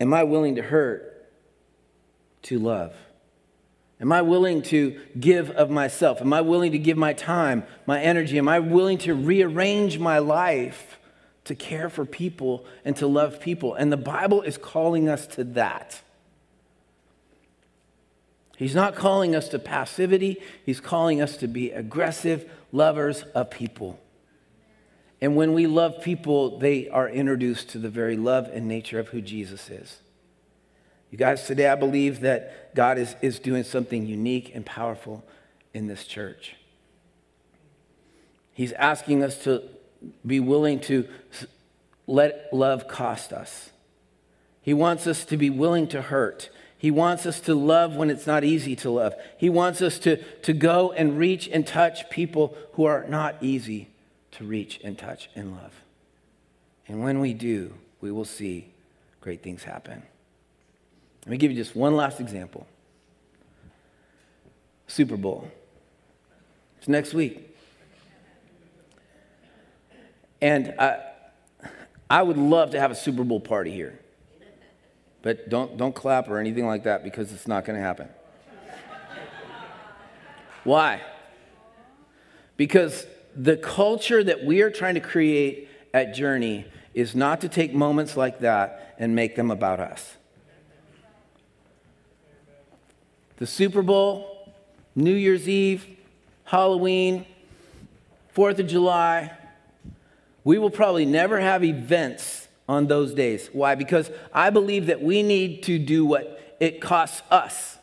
am 0.00 0.14
I 0.14 0.24
willing 0.24 0.54
to 0.56 0.62
hurt 0.62 1.30
to 2.42 2.58
love? 2.58 2.94
Am 4.04 4.12
I 4.12 4.20
willing 4.20 4.60
to 4.64 5.00
give 5.18 5.50
of 5.52 5.70
myself? 5.70 6.20
Am 6.20 6.30
I 6.34 6.42
willing 6.42 6.72
to 6.72 6.78
give 6.78 6.98
my 6.98 7.14
time, 7.14 7.64
my 7.86 8.02
energy? 8.02 8.36
Am 8.36 8.50
I 8.50 8.58
willing 8.58 8.98
to 8.98 9.14
rearrange 9.14 9.98
my 9.98 10.18
life 10.18 10.98
to 11.44 11.54
care 11.54 11.88
for 11.88 12.04
people 12.04 12.66
and 12.84 12.94
to 12.96 13.06
love 13.06 13.40
people? 13.40 13.72
And 13.72 13.90
the 13.90 13.96
Bible 13.96 14.42
is 14.42 14.58
calling 14.58 15.08
us 15.08 15.26
to 15.28 15.44
that. 15.44 16.02
He's 18.58 18.74
not 18.74 18.94
calling 18.94 19.34
us 19.34 19.48
to 19.48 19.58
passivity, 19.58 20.36
He's 20.66 20.80
calling 20.80 21.22
us 21.22 21.38
to 21.38 21.48
be 21.48 21.70
aggressive 21.70 22.46
lovers 22.72 23.22
of 23.34 23.48
people. 23.48 23.98
And 25.22 25.34
when 25.34 25.54
we 25.54 25.66
love 25.66 26.02
people, 26.02 26.58
they 26.58 26.90
are 26.90 27.08
introduced 27.08 27.70
to 27.70 27.78
the 27.78 27.88
very 27.88 28.18
love 28.18 28.50
and 28.52 28.68
nature 28.68 28.98
of 28.98 29.08
who 29.08 29.22
Jesus 29.22 29.70
is. 29.70 29.96
You 31.14 31.18
guys, 31.18 31.46
today 31.46 31.68
I 31.68 31.76
believe 31.76 32.22
that 32.22 32.74
God 32.74 32.98
is, 32.98 33.14
is 33.22 33.38
doing 33.38 33.62
something 33.62 34.04
unique 34.04 34.50
and 34.52 34.66
powerful 34.66 35.22
in 35.72 35.86
this 35.86 36.08
church. 36.08 36.56
He's 38.52 38.72
asking 38.72 39.22
us 39.22 39.44
to 39.44 39.62
be 40.26 40.40
willing 40.40 40.80
to 40.80 41.06
let 42.08 42.48
love 42.52 42.88
cost 42.88 43.32
us. 43.32 43.70
He 44.60 44.74
wants 44.74 45.06
us 45.06 45.24
to 45.26 45.36
be 45.36 45.50
willing 45.50 45.86
to 45.90 46.02
hurt. 46.02 46.50
He 46.76 46.90
wants 46.90 47.26
us 47.26 47.38
to 47.42 47.54
love 47.54 47.94
when 47.94 48.10
it's 48.10 48.26
not 48.26 48.42
easy 48.42 48.74
to 48.74 48.90
love. 48.90 49.14
He 49.38 49.48
wants 49.48 49.82
us 49.82 50.00
to, 50.00 50.16
to 50.16 50.52
go 50.52 50.90
and 50.90 51.16
reach 51.16 51.46
and 51.46 51.64
touch 51.64 52.10
people 52.10 52.56
who 52.72 52.86
are 52.86 53.06
not 53.06 53.36
easy 53.40 53.86
to 54.32 54.42
reach 54.42 54.80
and 54.82 54.98
touch 54.98 55.30
and 55.36 55.52
love. 55.52 55.74
And 56.88 57.04
when 57.04 57.20
we 57.20 57.34
do, 57.34 57.74
we 58.00 58.10
will 58.10 58.24
see 58.24 58.72
great 59.20 59.44
things 59.44 59.62
happen. 59.62 60.02
Let 61.24 61.30
me 61.30 61.36
give 61.38 61.50
you 61.50 61.56
just 61.56 61.74
one 61.74 61.96
last 61.96 62.20
example 62.20 62.66
Super 64.86 65.16
Bowl. 65.16 65.50
It's 66.78 66.88
next 66.88 67.14
week. 67.14 67.50
And 70.42 70.74
I, 70.78 71.00
I 72.10 72.22
would 72.22 72.36
love 72.36 72.72
to 72.72 72.80
have 72.80 72.90
a 72.90 72.94
Super 72.94 73.24
Bowl 73.24 73.40
party 73.40 73.70
here. 73.70 73.98
But 75.22 75.48
don't, 75.48 75.78
don't 75.78 75.94
clap 75.94 76.28
or 76.28 76.38
anything 76.38 76.66
like 76.66 76.84
that 76.84 77.02
because 77.02 77.32
it's 77.32 77.48
not 77.48 77.64
going 77.64 77.78
to 77.78 77.82
happen. 77.82 78.08
Why? 80.64 81.00
Because 82.58 83.06
the 83.34 83.56
culture 83.56 84.22
that 84.22 84.44
we 84.44 84.60
are 84.60 84.70
trying 84.70 84.94
to 84.94 85.00
create 85.00 85.68
at 85.94 86.14
Journey 86.14 86.66
is 86.92 87.14
not 87.14 87.40
to 87.40 87.48
take 87.48 87.72
moments 87.72 88.16
like 88.16 88.40
that 88.40 88.94
and 88.98 89.14
make 89.14 89.36
them 89.36 89.50
about 89.50 89.80
us. 89.80 90.16
The 93.36 93.46
Super 93.46 93.82
Bowl, 93.82 94.52
New 94.94 95.14
Year's 95.14 95.48
Eve, 95.48 95.86
Halloween, 96.44 97.26
Fourth 98.32 98.58
of 98.58 98.66
July, 98.66 99.32
we 100.42 100.58
will 100.58 100.70
probably 100.70 101.04
never 101.04 101.40
have 101.40 101.64
events 101.64 102.48
on 102.68 102.86
those 102.86 103.14
days. 103.14 103.48
Why? 103.52 103.74
Because 103.74 104.10
I 104.32 104.50
believe 104.50 104.86
that 104.86 105.02
we 105.02 105.22
need 105.22 105.62
to 105.64 105.78
do 105.78 106.04
what 106.04 106.56
it 106.60 106.80
costs 106.80 107.22
us 107.30 107.78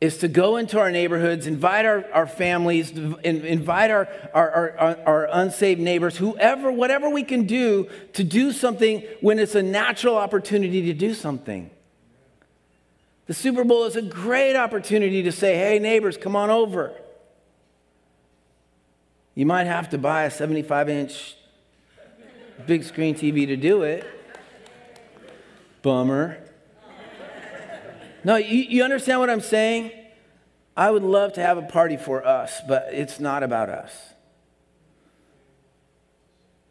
is 0.00 0.16
to 0.18 0.28
go 0.28 0.56
into 0.56 0.78
our 0.78 0.90
neighborhoods, 0.90 1.46
invite 1.46 1.84
our, 1.84 2.06
our 2.12 2.26
families, 2.26 2.90
invite 2.90 3.90
our, 3.90 4.08
our, 4.32 4.50
our, 4.50 4.98
our, 5.06 5.28
unsaved 5.30 5.80
neighbors, 5.80 6.16
whoever, 6.16 6.72
whatever 6.72 7.10
we 7.10 7.22
can 7.22 7.44
do 7.44 7.86
to 8.14 8.24
do 8.24 8.50
something 8.50 9.02
when 9.20 9.38
it's 9.38 9.54
a 9.54 9.62
natural 9.62 10.16
opportunity 10.16 10.80
to 10.82 10.94
do 10.94 11.12
something. 11.12 11.70
The 13.30 13.34
Super 13.34 13.62
Bowl 13.62 13.84
is 13.84 13.94
a 13.94 14.02
great 14.02 14.56
opportunity 14.56 15.22
to 15.22 15.30
say, 15.30 15.54
hey, 15.54 15.78
neighbors, 15.78 16.16
come 16.16 16.34
on 16.34 16.50
over. 16.50 16.92
You 19.36 19.46
might 19.46 19.68
have 19.68 19.88
to 19.90 19.98
buy 19.98 20.24
a 20.24 20.32
75 20.32 20.88
inch 20.88 21.36
big 22.66 22.82
screen 22.82 23.14
TV 23.14 23.46
to 23.46 23.56
do 23.56 23.84
it. 23.84 24.04
Bummer. 25.80 26.38
No, 28.24 28.34
you, 28.34 28.64
you 28.64 28.82
understand 28.82 29.20
what 29.20 29.30
I'm 29.30 29.40
saying? 29.40 29.92
I 30.76 30.90
would 30.90 31.04
love 31.04 31.34
to 31.34 31.40
have 31.40 31.56
a 31.56 31.62
party 31.62 31.96
for 31.96 32.26
us, 32.26 32.60
but 32.66 32.88
it's 32.90 33.20
not 33.20 33.44
about 33.44 33.68
us. 33.68 33.92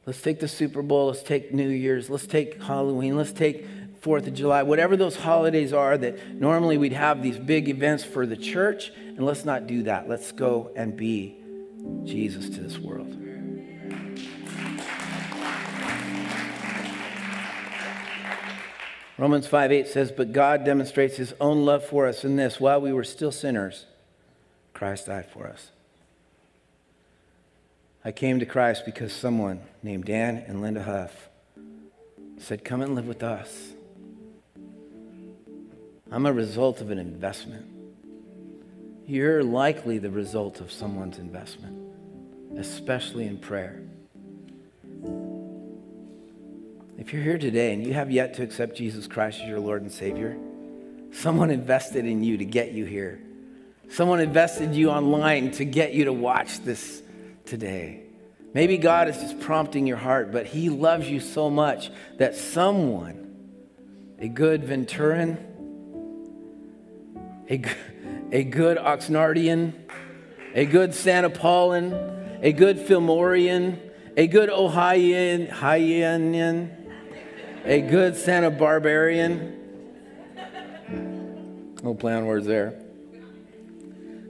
Let's 0.06 0.22
take 0.22 0.42
the 0.42 0.50
Super 0.50 0.82
Bowl, 0.82 1.08
let's 1.08 1.24
take 1.24 1.54
New 1.54 1.70
Year's, 1.70 2.10
let's 2.10 2.28
take 2.28 2.62
Halloween, 2.62 3.16
let's 3.16 3.32
take 3.32 3.66
Fourth 4.00 4.28
of 4.28 4.34
July, 4.34 4.64
whatever 4.64 4.96
those 4.96 5.18
holidays 5.18 5.74
are 5.74 5.98
that 5.98 6.34
normally 6.34 6.78
we'd 6.78 6.94
have 6.94 7.22
these 7.22 7.38
big 7.38 7.68
events 7.68 8.04
for 8.04 8.26
the 8.26 8.38
church, 8.38 8.92
and 8.96 9.26
let's 9.26 9.44
not 9.44 9.68
do 9.68 9.84
that. 9.84 10.08
Let's 10.08 10.32
go 10.32 10.72
and 10.76 10.96
be 10.96 11.36
Jesus 12.06 12.50
to 12.50 12.62
this 12.62 12.78
world. 12.78 13.16
Romans 19.18 19.48
5 19.48 19.72
8 19.74 19.88
says, 19.88 20.14
But 20.14 20.32
God 20.32 20.64
demonstrates 20.64 21.18
his 21.18 21.34
own 21.42 21.66
love 21.66 21.84
for 21.84 22.08
us 22.08 22.24
in 22.24 22.38
this 22.38 22.58
while 22.58 22.80
we 22.80 22.94
were 22.94 23.04
still 23.04 23.34
sinners, 23.34 23.86
Christ 24.74 25.08
died 25.08 25.26
for 25.30 25.46
us. 25.46 25.72
I 28.06 28.14
came 28.14 28.40
to 28.40 28.46
Christ 28.46 28.86
because 28.86 29.12
someone 29.12 29.60
named 29.84 30.06
Dan 30.06 30.38
and 30.48 30.62
Linda 30.62 30.84
Huff 30.84 31.28
said, 32.38 32.64
Come 32.64 32.82
and 32.82 32.96
live 32.96 33.08
with 33.08 33.22
us. 33.22 33.74
I'm 36.12 36.26
a 36.26 36.34
result 36.34 36.82
of 36.82 36.90
an 36.90 36.98
investment. 36.98 37.68
You're 39.06 39.44
likely 39.44 40.00
the 40.00 40.10
result 40.10 40.60
of 40.60 40.72
someone's 40.72 41.20
investment, 41.20 41.78
especially 42.58 43.28
in 43.28 43.38
prayer. 43.38 43.84
If 46.98 47.14
you're 47.14 47.22
here 47.22 47.38
today 47.38 47.74
and 47.74 47.86
you 47.86 47.94
have 47.94 48.10
yet 48.10 48.34
to 48.36 48.44
accept 48.44 48.76
Jesus 48.76 49.06
Christ 49.08 49.40
as 49.42 49.48
your 49.48 49.60
Lord 49.60 49.84
and 49.84 49.92
Savior, 49.92 50.36
someone 51.12 51.52
invested 51.52 52.06
in 52.06 52.24
you 52.24 52.38
to 52.38 52.46
get 52.46 52.72
you 52.72 52.86
here. 52.86 53.22
Someone 53.92 54.20
invested 54.20 54.76
you 54.76 54.90
online 54.90 55.52
to 55.52 55.66
get 55.66 55.94
you 55.94 56.06
to 56.06 56.14
watch 56.14 56.60
this 56.62 57.04
today. 57.46 58.02
Maybe 58.54 58.80
God 58.80 59.10
is 59.10 59.18
just 59.18 59.40
prompting 59.40 59.86
your 59.86 59.98
heart, 59.98 60.32
but 60.32 60.48
He 60.48 60.70
loves 60.70 61.08
you 61.08 61.20
so 61.20 61.52
much 61.52 61.92
that 62.18 62.36
someone, 62.36 63.36
a 64.20 64.28
good 64.28 64.64
Venturan, 64.64 65.38
a, 67.50 67.64
a 68.32 68.44
good 68.44 68.78
Oxnardian, 68.78 69.74
a 70.54 70.66
good 70.66 70.94
Santa 70.94 71.30
Paulan, 71.30 72.40
a 72.42 72.52
good 72.52 72.78
Fillmorian, 72.78 73.80
a 74.16 74.28
good 74.28 74.50
Ohioan, 74.50 75.48
a 77.66 77.82
good 77.82 78.16
Santa 78.16 78.52
Barbarian. 78.52 79.56
No 81.84 81.94
play 81.94 82.22
words 82.22 82.46
there. 82.46 82.80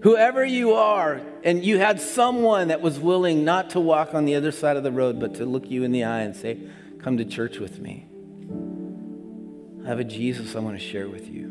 Whoever 0.01 0.45
you 0.45 0.73
are, 0.75 1.21
and 1.43 1.65
you 1.65 1.77
had 1.77 1.99
someone 1.99 2.69
that 2.69 2.79
was 2.79 2.99
willing 2.99 3.43
not 3.43 3.71
to 3.71 3.81
walk 3.81 4.13
on 4.13 4.25
the 4.25 4.35
other 4.35 4.51
side 4.51 4.77
of 4.77 4.83
the 4.83 4.91
road, 4.91 5.19
but 5.19 5.35
to 5.35 5.45
look 5.45 5.69
you 5.69 5.83
in 5.83 5.91
the 5.91 6.05
eye 6.05 6.21
and 6.21 6.35
say, 6.35 6.57
Come 6.99 7.17
to 7.17 7.25
church 7.25 7.59
with 7.59 7.79
me. 7.79 8.05
I 9.83 9.87
have 9.87 9.99
a 9.99 10.03
Jesus 10.03 10.55
I 10.55 10.59
want 10.59 10.77
to 10.77 10.85
share 10.85 11.09
with 11.09 11.29
you. 11.29 11.48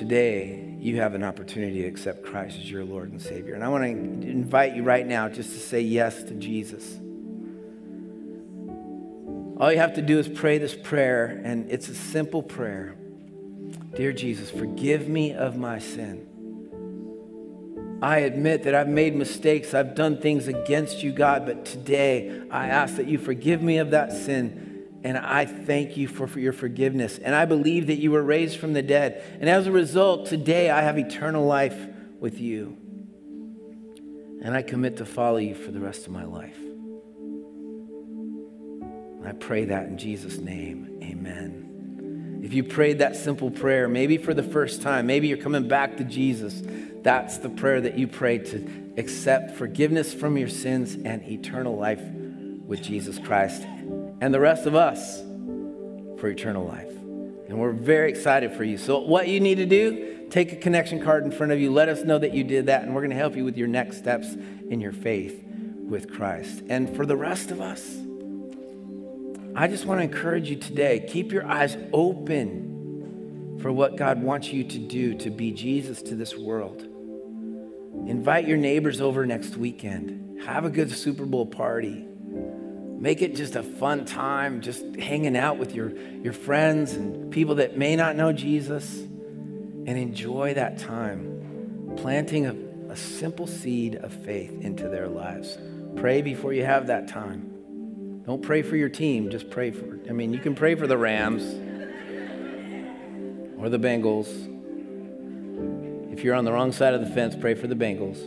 Today, 0.00 0.76
you 0.78 0.96
have 0.96 1.12
an 1.12 1.22
opportunity 1.22 1.82
to 1.82 1.86
accept 1.86 2.24
Christ 2.24 2.56
as 2.58 2.70
your 2.70 2.86
Lord 2.86 3.12
and 3.12 3.20
Savior. 3.20 3.52
And 3.52 3.62
I 3.62 3.68
want 3.68 3.84
to 3.84 3.90
invite 3.90 4.74
you 4.74 4.82
right 4.82 5.06
now 5.06 5.28
just 5.28 5.52
to 5.52 5.58
say 5.58 5.82
yes 5.82 6.22
to 6.22 6.32
Jesus. 6.32 6.98
All 9.60 9.70
you 9.70 9.76
have 9.76 9.96
to 9.96 10.00
do 10.00 10.18
is 10.18 10.26
pray 10.26 10.56
this 10.56 10.74
prayer, 10.74 11.42
and 11.44 11.70
it's 11.70 11.90
a 11.90 11.94
simple 11.94 12.42
prayer. 12.42 12.96
Dear 13.94 14.14
Jesus, 14.14 14.50
forgive 14.50 15.06
me 15.06 15.34
of 15.34 15.58
my 15.58 15.78
sin. 15.78 16.26
I 18.00 18.20
admit 18.20 18.62
that 18.62 18.74
I've 18.74 18.88
made 18.88 19.14
mistakes. 19.14 19.74
I've 19.74 19.94
done 19.94 20.18
things 20.18 20.48
against 20.48 21.02
you, 21.02 21.12
God, 21.12 21.44
but 21.44 21.66
today 21.66 22.40
I 22.50 22.68
ask 22.68 22.96
that 22.96 23.06
you 23.06 23.18
forgive 23.18 23.60
me 23.60 23.76
of 23.76 23.90
that 23.90 24.14
sin. 24.14 24.69
And 25.02 25.16
I 25.16 25.46
thank 25.46 25.96
you 25.96 26.08
for, 26.08 26.26
for 26.26 26.40
your 26.40 26.52
forgiveness. 26.52 27.18
And 27.18 27.34
I 27.34 27.46
believe 27.46 27.86
that 27.86 27.96
you 27.96 28.10
were 28.10 28.22
raised 28.22 28.58
from 28.58 28.74
the 28.74 28.82
dead. 28.82 29.24
And 29.40 29.48
as 29.48 29.66
a 29.66 29.72
result, 29.72 30.26
today 30.26 30.70
I 30.70 30.82
have 30.82 30.98
eternal 30.98 31.46
life 31.46 31.78
with 32.18 32.38
you. 32.38 32.76
And 34.42 34.54
I 34.54 34.62
commit 34.62 34.98
to 34.98 35.06
follow 35.06 35.38
you 35.38 35.54
for 35.54 35.70
the 35.70 35.80
rest 35.80 36.06
of 36.06 36.12
my 36.12 36.24
life. 36.24 36.56
I 39.24 39.32
pray 39.32 39.66
that 39.66 39.86
in 39.86 39.96
Jesus' 39.96 40.38
name. 40.38 41.00
Amen. 41.02 42.40
If 42.42 42.54
you 42.54 42.64
prayed 42.64 42.98
that 42.98 43.16
simple 43.16 43.50
prayer, 43.50 43.86
maybe 43.88 44.18
for 44.18 44.34
the 44.34 44.42
first 44.42 44.82
time, 44.82 45.06
maybe 45.06 45.28
you're 45.28 45.38
coming 45.38 45.68
back 45.68 45.98
to 45.98 46.04
Jesus, 46.04 46.62
that's 47.02 47.38
the 47.38 47.50
prayer 47.50 47.80
that 47.82 47.98
you 47.98 48.06
prayed 48.06 48.46
to 48.46 48.92
accept 48.96 49.52
forgiveness 49.52 50.12
from 50.12 50.36
your 50.36 50.48
sins 50.48 50.94
and 50.94 51.22
eternal 51.22 51.76
life 51.76 52.02
with 52.02 52.82
Jesus 52.82 53.18
Christ 53.18 53.66
and 54.20 54.32
the 54.32 54.40
rest 54.40 54.66
of 54.66 54.74
us 54.74 55.20
for 56.20 56.28
eternal 56.28 56.66
life. 56.66 56.90
And 57.48 57.58
we're 57.58 57.72
very 57.72 58.10
excited 58.10 58.52
for 58.52 58.62
you. 58.62 58.78
So, 58.78 59.00
what 59.00 59.26
you 59.26 59.40
need 59.40 59.56
to 59.56 59.66
do, 59.66 60.26
take 60.30 60.52
a 60.52 60.56
connection 60.56 61.02
card 61.02 61.24
in 61.24 61.32
front 61.32 61.52
of 61.52 61.60
you. 61.60 61.72
Let 61.72 61.88
us 61.88 62.04
know 62.04 62.18
that 62.18 62.32
you 62.32 62.44
did 62.44 62.66
that, 62.66 62.84
and 62.84 62.94
we're 62.94 63.00
going 63.00 63.10
to 63.10 63.16
help 63.16 63.34
you 63.34 63.44
with 63.44 63.56
your 63.56 63.66
next 63.66 63.98
steps 63.98 64.28
in 64.68 64.80
your 64.80 64.92
faith 64.92 65.42
with 65.44 66.12
Christ. 66.12 66.62
And 66.68 66.94
for 66.94 67.04
the 67.04 67.16
rest 67.16 67.50
of 67.50 67.60
us, 67.60 67.82
I 69.56 69.66
just 69.66 69.84
want 69.84 69.98
to 69.98 70.04
encourage 70.04 70.48
you 70.48 70.56
today 70.56 71.04
keep 71.08 71.32
your 71.32 71.44
eyes 71.44 71.76
open 71.92 73.58
for 73.60 73.72
what 73.72 73.96
God 73.96 74.22
wants 74.22 74.52
you 74.52 74.62
to 74.62 74.78
do 74.78 75.14
to 75.14 75.30
be 75.30 75.50
Jesus 75.50 76.02
to 76.02 76.14
this 76.14 76.36
world. 76.36 76.82
Invite 78.06 78.46
your 78.46 78.56
neighbors 78.56 79.00
over 79.00 79.26
next 79.26 79.56
weekend. 79.56 80.42
Have 80.42 80.64
a 80.64 80.70
good 80.70 80.90
Super 80.92 81.26
Bowl 81.26 81.46
party. 81.46 82.06
Make 83.00 83.22
it 83.22 83.34
just 83.34 83.56
a 83.56 83.62
fun 83.62 84.04
time, 84.04 84.60
just 84.60 84.84
hanging 84.96 85.34
out 85.34 85.56
with 85.56 85.74
your, 85.74 85.96
your 86.20 86.34
friends 86.34 86.92
and 86.92 87.32
people 87.32 87.54
that 87.54 87.78
may 87.78 87.96
not 87.96 88.14
know 88.14 88.30
Jesus. 88.30 88.94
And 89.86 89.98
enjoy 89.98 90.54
that 90.54 90.78
time, 90.78 91.94
planting 91.96 92.46
a, 92.46 92.54
a 92.92 92.96
simple 92.96 93.46
seed 93.46 93.96
of 93.96 94.12
faith 94.12 94.60
into 94.60 94.90
their 94.90 95.08
lives. 95.08 95.56
Pray 95.96 96.20
before 96.20 96.52
you 96.52 96.64
have 96.64 96.88
that 96.88 97.08
time. 97.08 98.22
Don't 98.26 98.42
pray 98.42 98.60
for 98.60 98.76
your 98.76 98.90
team, 98.90 99.30
just 99.30 99.48
pray 99.48 99.70
for, 99.70 99.98
I 100.08 100.12
mean, 100.12 100.34
you 100.34 100.38
can 100.38 100.54
pray 100.54 100.74
for 100.74 100.86
the 100.86 100.98
Rams 100.98 101.42
or 103.58 103.70
the 103.70 103.78
Bengals. 103.78 104.28
If 106.12 106.22
you're 106.22 106.34
on 106.34 106.44
the 106.44 106.52
wrong 106.52 106.70
side 106.70 106.92
of 106.92 107.00
the 107.00 107.12
fence, 107.12 107.34
pray 107.34 107.54
for 107.54 107.66
the 107.66 107.74
Bengals. 107.74 108.22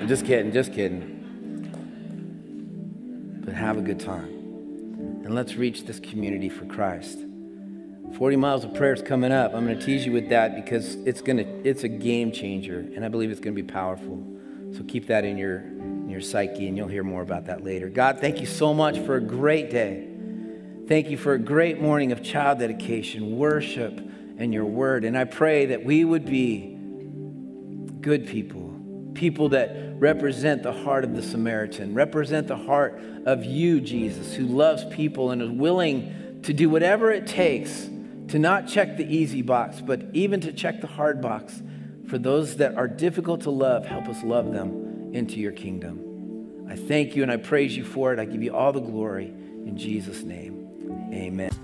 I'm 0.00 0.08
just 0.08 0.26
kidding, 0.26 0.50
just 0.50 0.72
kidding 0.74 1.23
but 3.54 3.60
have 3.60 3.78
a 3.78 3.82
good 3.82 4.00
time. 4.00 5.22
And 5.24 5.34
let's 5.34 5.54
reach 5.54 5.84
this 5.84 6.00
community 6.00 6.48
for 6.48 6.64
Christ. 6.66 7.18
40 8.16 8.36
miles 8.36 8.64
of 8.64 8.74
prayer 8.74 8.92
is 8.92 9.02
coming 9.02 9.32
up. 9.32 9.54
I'm 9.54 9.64
going 9.64 9.78
to 9.78 9.84
tease 9.84 10.04
you 10.04 10.12
with 10.12 10.28
that 10.30 10.56
because 10.56 10.94
it's 11.06 11.20
going 11.20 11.38
to 11.38 11.68
it's 11.68 11.84
a 11.84 11.88
game 11.88 12.32
changer 12.32 12.78
and 12.78 13.04
I 13.04 13.08
believe 13.08 13.30
it's 13.30 13.40
going 13.40 13.54
to 13.56 13.62
be 13.62 13.72
powerful. 13.72 14.22
So 14.76 14.82
keep 14.84 15.06
that 15.06 15.24
in 15.24 15.38
your 15.38 15.58
in 15.58 16.08
your 16.10 16.20
psyche 16.20 16.68
and 16.68 16.76
you'll 16.76 16.88
hear 16.88 17.02
more 17.02 17.22
about 17.22 17.46
that 17.46 17.64
later. 17.64 17.88
God, 17.88 18.20
thank 18.20 18.40
you 18.40 18.46
so 18.46 18.74
much 18.74 18.98
for 19.00 19.16
a 19.16 19.20
great 19.20 19.70
day. 19.70 20.08
Thank 20.86 21.08
you 21.08 21.16
for 21.16 21.34
a 21.34 21.38
great 21.38 21.80
morning 21.80 22.12
of 22.12 22.22
child 22.22 22.58
dedication, 22.58 23.36
worship, 23.36 23.98
and 24.36 24.52
your 24.52 24.66
word. 24.66 25.04
And 25.04 25.16
I 25.16 25.24
pray 25.24 25.66
that 25.66 25.84
we 25.84 26.04
would 26.04 26.26
be 26.26 26.76
good 28.00 28.26
people 28.26 28.64
people 29.14 29.50
that 29.50 29.93
represent 29.98 30.62
the 30.62 30.72
heart 30.72 31.04
of 31.04 31.14
the 31.14 31.22
Samaritan, 31.22 31.94
represent 31.94 32.48
the 32.48 32.56
heart 32.56 33.00
of 33.26 33.44
you, 33.44 33.80
Jesus, 33.80 34.34
who 34.34 34.46
loves 34.46 34.84
people 34.86 35.30
and 35.30 35.40
is 35.40 35.50
willing 35.50 36.40
to 36.42 36.52
do 36.52 36.68
whatever 36.68 37.10
it 37.10 37.26
takes 37.26 37.88
to 38.28 38.38
not 38.38 38.66
check 38.66 38.96
the 38.96 39.06
easy 39.06 39.42
box, 39.42 39.80
but 39.80 40.02
even 40.12 40.40
to 40.40 40.52
check 40.52 40.80
the 40.80 40.86
hard 40.86 41.20
box 41.20 41.62
For 42.06 42.18
those 42.18 42.56
that 42.58 42.76
are 42.76 42.88
difficult 42.88 43.42
to 43.42 43.50
love, 43.50 43.86
help 43.86 44.08
us 44.08 44.22
love 44.22 44.52
them 44.52 45.10
into 45.14 45.40
your 45.40 45.52
kingdom. 45.52 46.66
I 46.68 46.76
thank 46.76 47.16
you 47.16 47.22
and 47.22 47.32
I 47.32 47.36
praise 47.36 47.76
you 47.76 47.84
for 47.84 48.12
it. 48.12 48.18
I 48.18 48.24
give 48.24 48.42
you 48.42 48.54
all 48.54 48.72
the 48.72 48.80
glory 48.80 49.26
in 49.26 49.76
Jesus' 49.76 50.22
name. 50.22 51.10
Amen. 51.12 51.63